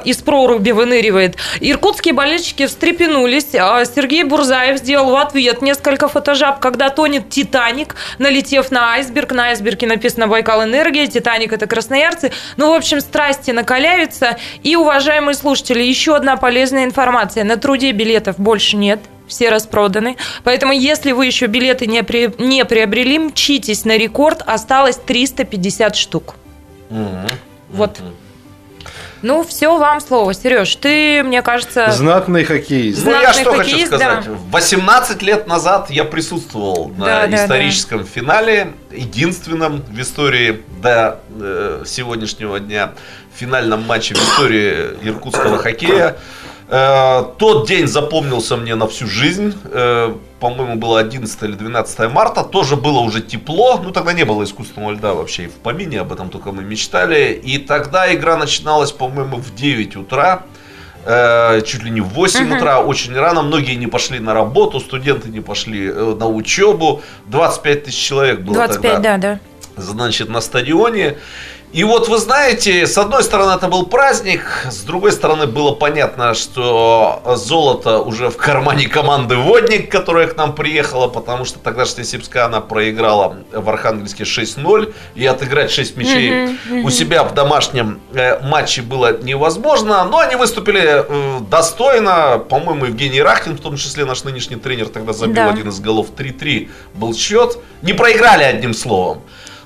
[0.04, 1.36] из проруби выныривает.
[1.60, 3.54] Иркутские болельщики встрепенулись.
[3.56, 9.32] А Сергей Бурзаев сделал в ответ несколько фотожаб, когда тонет Титаник, налетев на айсберг.
[9.32, 12.32] На айсберге написано Байкал Энергия, Титаник это красноярцы.
[12.58, 14.38] Ну, в общем, страсти накаляются.
[14.64, 17.44] И, уважаемые слушатели, еще одна полезная информация.
[17.44, 19.00] На труде билетов больше нет.
[19.28, 20.18] Все распроданы.
[20.44, 24.44] Поэтому, если вы еще билеты не, при- не приобрели, мчитесь на рекорд.
[24.46, 26.36] Осталось 350 штук.
[27.72, 27.98] Вот.
[29.22, 30.34] Ну, все вам слово.
[30.34, 31.92] Сереж, ты, мне кажется...
[31.92, 33.04] Знатный хоккеист.
[33.06, 34.26] Ну, я Знатный что хочу хоккеист, сказать.
[34.26, 34.32] да.
[34.52, 41.84] 18 лет назад я присутствовал Да, на да, историческом финале, единственном в истории до э,
[41.86, 42.92] сегодняшнего дня,
[43.36, 46.18] финальном матче в истории иркутского хоккея.
[46.68, 49.54] Э, тот день запомнился мне на всю жизнь.
[49.66, 52.44] Э, по-моему, было 11 или 12 марта.
[52.44, 53.80] Тоже было уже тепло.
[53.84, 56.02] Ну, тогда не было искусственного льда вообще и в помине.
[56.02, 57.40] Об этом только мы мечтали.
[57.44, 60.44] И тогда игра начиналась, по-моему, в 9 утра.
[61.06, 63.44] Э, чуть ли не в 8 утра, очень рано.
[63.44, 67.04] Многие не пошли на работу, студенты не пошли на учебу.
[67.28, 69.40] 25 тысяч человек было 25, тогда да,
[69.76, 69.82] да.
[69.82, 71.18] значит, на стадионе.
[71.76, 76.34] И вот вы знаете, с одной стороны это был праздник, с другой стороны было понятно,
[76.34, 82.46] что золото уже в кармане команды «Водник», которая к нам приехала, потому что тогда Сипская
[82.46, 88.82] она проиграла в Архангельске 6-0, и отыграть 6 мячей у себя в домашнем э, матче
[88.82, 94.56] было невозможно, но они выступили э, достойно, по-моему, Евгений Рахтин, в том числе наш нынешний
[94.56, 95.50] тренер, тогда забил Да.
[95.50, 96.08] один из голов.
[96.18, 99.24] 3-3 был счет, не проиграли одним словом.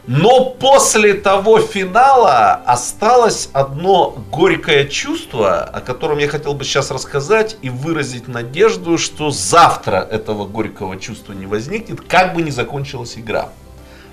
[0.07, 7.57] Но после того финала осталось одно горькое чувство, о котором я хотел бы сейчас рассказать
[7.61, 13.49] и выразить надежду, что завтра этого горького чувства не возникнет, как бы ни закончилась игра.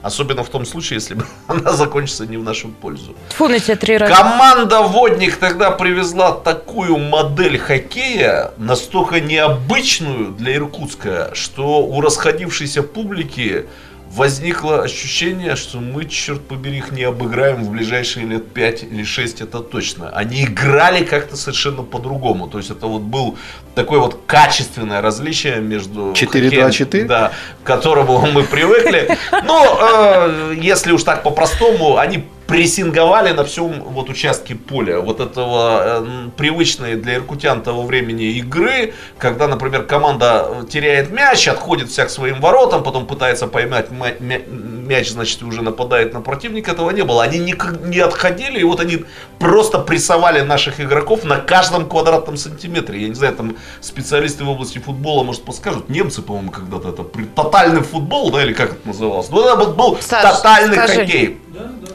[0.03, 3.17] Особенно в том случае, если бы она закончится не в нашу пользу.
[3.31, 4.15] Тьфу на тебя три раза.
[4.15, 13.67] Команда Водник тогда привезла такую модель хоккея, настолько необычную для Иркутска, что у расходившейся публики
[14.11, 19.41] возникло ощущение, что мы, черт побери, их не обыграем в ближайшие лет 5 или 6,
[19.43, 20.11] это точно.
[20.11, 22.49] Они играли как-то совершенно по-другому.
[22.49, 23.37] То есть это вот был
[23.75, 26.73] такое вот качественное различие между 4-2-4?
[26.73, 27.33] хоккеем, да,
[27.63, 29.17] к которому мы привыкли.
[29.45, 35.01] Но э, если уж так по-простому, они прессинговали на всем вот участке поля.
[35.01, 41.89] Вот этого э, привычной для иркутян того времени игры, когда, например, команда теряет мяч, отходит
[41.89, 46.73] вся к своим воротам, потом пытается поймать мя- мя- мяч, значит, уже нападает на противника,
[46.73, 47.25] этого не было.
[47.25, 49.05] Они не, не отходили, и вот они
[49.39, 53.03] просто прессовали наших игроков на каждом квадратном сантиметре.
[53.03, 55.89] Я не знаю, там специалисты в области футбола, может, подскажут.
[55.89, 59.29] Немцы, по-моему, когда-то это при- тотальный футбол, да, или как это называлось?
[59.31, 60.95] Ну, это был Саш, тотальный скажи.
[61.01, 61.39] хоккей.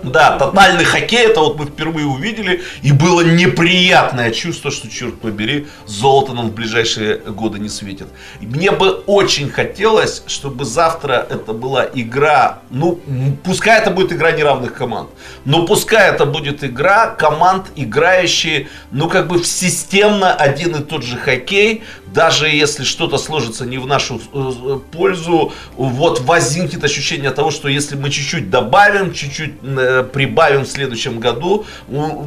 [0.04, 5.68] Да, тотальный хоккей, это вот мы впервые увидели, и было неприятное чувство, что, черт побери,
[5.86, 8.08] золото нам в ближайшие годы не светит.
[8.40, 13.00] И Мне бы очень хотелось, чтобы завтра это была игра, ну,
[13.44, 15.10] пускай это будет игра неравных команд,
[15.46, 17.31] но пускай это будет игра команд,
[17.76, 23.78] играющие, ну, как бы системно один и тот же хоккей, даже если что-то сложится не
[23.78, 30.04] в нашу э, пользу, вот возникнет ощущение того, что если мы чуть-чуть добавим, чуть-чуть э,
[30.12, 31.66] прибавим в следующем году,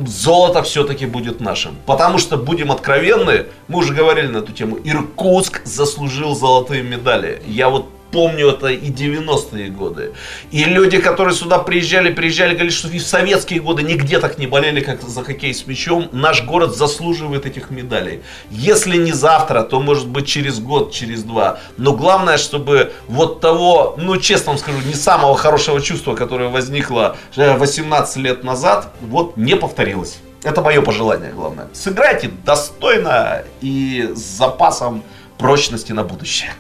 [0.07, 1.77] золото все-таки будет нашим.
[1.87, 7.43] Потому что, будем откровенны, мы уже говорили на эту тему, Иркутск заслужил золотые медали.
[7.47, 10.13] Я вот помню это и 90-е годы.
[10.53, 14.47] И люди, которые сюда приезжали, приезжали, говорили, что и в советские годы нигде так не
[14.47, 16.09] болели, как за хоккей с мячом.
[16.13, 18.21] Наш город заслуживает этих медалей.
[18.51, 21.59] Если не завтра, то может быть через год, через два.
[21.77, 27.17] Но главное, чтобы вот того, ну честно вам скажу, не самого хорошего чувства, которое возникло
[27.35, 30.19] э, 18 лет назад, вот не повторилось.
[30.45, 31.67] Это мое пожелание, главное.
[31.73, 35.03] Сыграйте достойно и с запасом
[35.37, 36.53] прочности на будущее.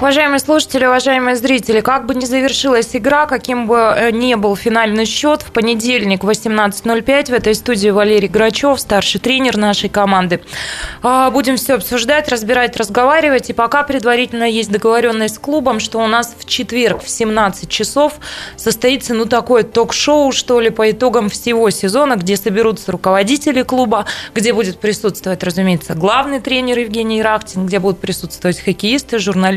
[0.00, 5.04] Уважаемые слушатели, уважаемые зрители, как бы ни завершилась игра, каким бы э, ни был финальный
[5.04, 10.40] счет, в понедельник 18.05 в этой студии Валерий Грачев, старший тренер нашей команды.
[11.02, 13.50] А, Будем все обсуждать, разбирать, разговаривать.
[13.50, 18.14] И пока предварительно есть договоренность с клубом, что у нас в четверг в 17 часов
[18.56, 24.52] состоится, ну, такое ток-шоу, что ли, по итогам всего сезона, где соберутся руководители клуба, где
[24.52, 29.51] будет присутствовать, разумеется, главный тренер Евгений Ирахтин, где будут присутствовать хоккеисты, журналисты.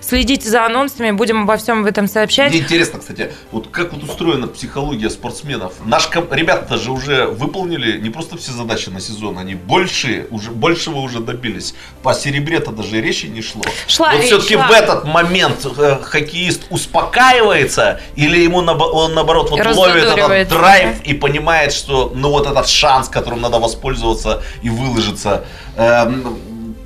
[0.00, 2.50] Следите за анонсами, будем обо всем в этом сообщать.
[2.52, 5.74] Мне интересно, кстати, вот как вот устроена психология спортсменов.
[5.84, 10.50] Наши ком- ребята же уже выполнили не просто все задачи на сезон, они больше, уже,
[10.50, 11.74] большего уже добились.
[12.02, 13.62] По серебре-то даже речи не шло.
[13.86, 19.58] Шла вот все-таки в этот момент э, хоккеист успокаивается или ему набо- он наоборот вот
[19.78, 25.44] ловит этот драйв и понимает, что ну вот этот шанс, которым надо воспользоваться и выложиться
[25.76, 26.38] эм,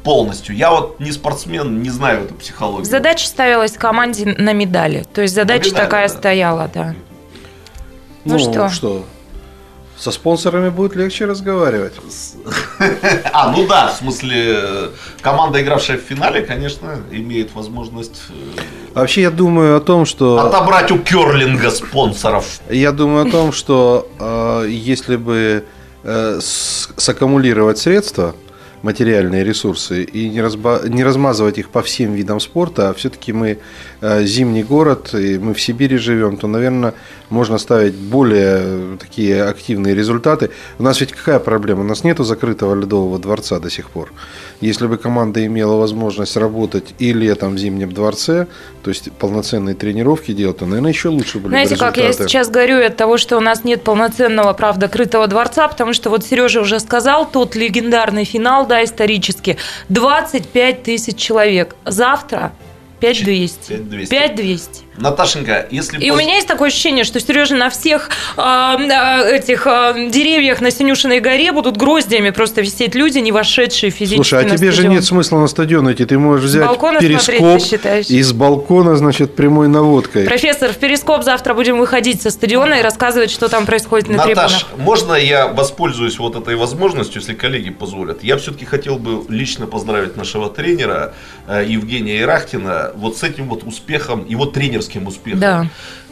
[0.02, 0.56] полностью.
[0.56, 2.84] Я вот не спортсмен, не знаю эту психологию.
[2.86, 5.04] Задача ставилась команде на медали.
[5.12, 6.14] То есть задача медали, такая да.
[6.14, 6.94] стояла, да.
[8.24, 9.04] Ну что?
[9.98, 11.92] Со спонсорами будет легче разговаривать.
[13.32, 14.90] А, ну да, в смысле,
[15.20, 18.60] команда, игравшая в финале, конечно, имеет возможность э,
[18.94, 20.40] Вообще я думаю о том, что...
[20.40, 22.60] отобрать у керлинга спонсоров.
[22.70, 25.64] Я думаю о том, что э, если бы
[26.02, 28.34] э, с- саккумулировать средства,
[28.82, 33.58] материальные ресурсы, и не, разба- не размазывать их по всем видам спорта, а все-таки мы
[34.02, 36.94] зимний город, и мы в Сибири живем, то, наверное,
[37.28, 40.50] можно ставить более э, такие активные результаты.
[40.78, 41.80] У нас ведь какая проблема?
[41.82, 44.12] У нас нету закрытого ледового дворца до сих пор.
[44.60, 48.46] Если бы команда имела возможность работать и летом в Зимнем дворце,
[48.82, 52.30] то есть полноценные тренировки делать, то, наверное, еще лучше были бы Знаете, как я результаты.
[52.30, 56.24] сейчас горю от того, что у нас нет полноценного, правда, крытого дворца, потому что вот
[56.24, 59.56] Сережа уже сказал, тот легендарный финал, да, исторически,
[59.88, 61.76] 25 тысяч человек.
[61.84, 62.52] Завтра
[63.00, 63.68] 5200.
[63.68, 64.08] 5200.
[64.08, 64.89] 5200.
[65.00, 68.78] Наташенька, если И у поз- меня есть такое ощущение, что Сережа на всех а,
[69.24, 74.44] этих а, деревьях на Синюшиной горе будут гроздями просто висеть люди, не вошедшие физически Слушай,
[74.44, 74.94] а на тебе же стадион.
[74.94, 76.04] нет смысла на стадион идти.
[76.04, 78.06] Ты можешь взять балкона смотреть, перископ ты считаешь?
[78.10, 80.24] и с балкона, значит, прямой наводкой.
[80.26, 84.52] Профессор, в Перископ завтра будем выходить со стадиона и рассказывать, что там происходит на Наташ,
[84.64, 84.86] трибунах.
[84.86, 88.22] можно я воспользуюсь вот этой возможностью, если коллеги позволят?
[88.22, 91.14] Я все-таки хотел бы лично поздравить нашего тренера
[91.46, 94.46] э, Евгения Ирахтина вот с этим вот успехом, его
[94.90, 95.40] тренерским успехом.
[95.40, 95.66] Да.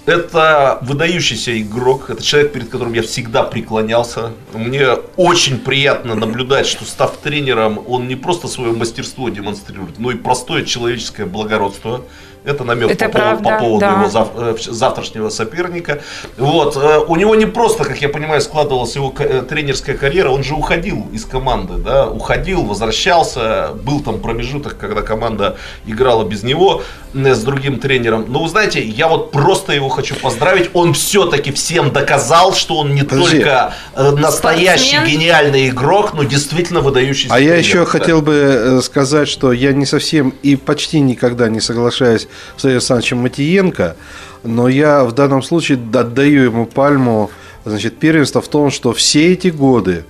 [0.07, 4.33] Это выдающийся игрок, это человек, перед которым я всегда преклонялся.
[4.55, 10.15] Мне очень приятно наблюдать, что став тренером, он не просто свое мастерство демонстрирует, но и
[10.15, 12.05] простое человеческое благородство.
[12.45, 13.93] Это намек Это по, поводу- правда, по поводу да.
[13.93, 16.01] его зав- э, завтрашнего соперника.
[16.37, 16.77] Вот.
[16.77, 20.55] э, У него не просто, как я понимаю, складывалась его э, тренерская карьера, он же
[20.55, 26.83] уходил из команды, да, уходил, возвращался, был там промежуток, когда команда играла без него
[27.15, 28.27] с другим тренером.
[28.29, 32.95] Но вы знаете, я вот просто его хочу поздравить, он все-таки всем доказал, что он
[32.95, 33.39] не Подожди.
[33.39, 35.19] только настоящий Спортсмен.
[35.21, 37.65] гениальный игрок, но действительно выдающийся А я тренер.
[37.65, 37.85] еще Да.
[37.87, 43.19] хотел бы сказать, что я не совсем и почти никогда не соглашаюсь с Владимиром Александровичем
[43.19, 43.97] Матиенко,
[44.45, 47.31] но я в данном случае отдаю ему пальму
[47.65, 50.05] значит, первенства в том, что все эти годы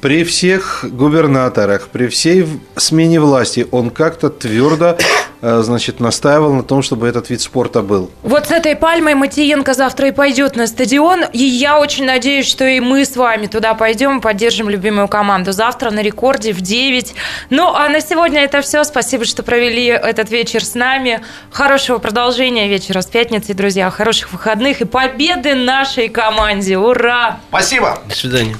[0.00, 2.46] при всех губернаторах, при всей
[2.76, 4.96] смене власти он как-то твердо
[5.42, 8.10] значит, настаивал на том, чтобы этот вид спорта был.
[8.22, 11.24] Вот с этой пальмой Матиенко завтра и пойдет на стадион.
[11.32, 15.52] И я очень надеюсь, что и мы с вами туда пойдем и поддержим любимую команду.
[15.52, 17.14] Завтра на рекорде в 9.
[17.50, 18.84] Ну, а на сегодня это все.
[18.84, 21.20] Спасибо, что провели этот вечер с нами.
[21.50, 23.90] Хорошего продолжения вечера с пятницей, друзья.
[23.90, 26.78] Хороших выходных и победы нашей команде.
[26.78, 27.40] Ура!
[27.48, 27.98] Спасибо.
[28.06, 28.56] До свидания.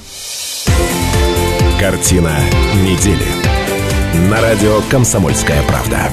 [1.79, 2.35] Картина
[2.75, 3.25] недели.
[4.29, 6.09] На радио «Комсомольская правда».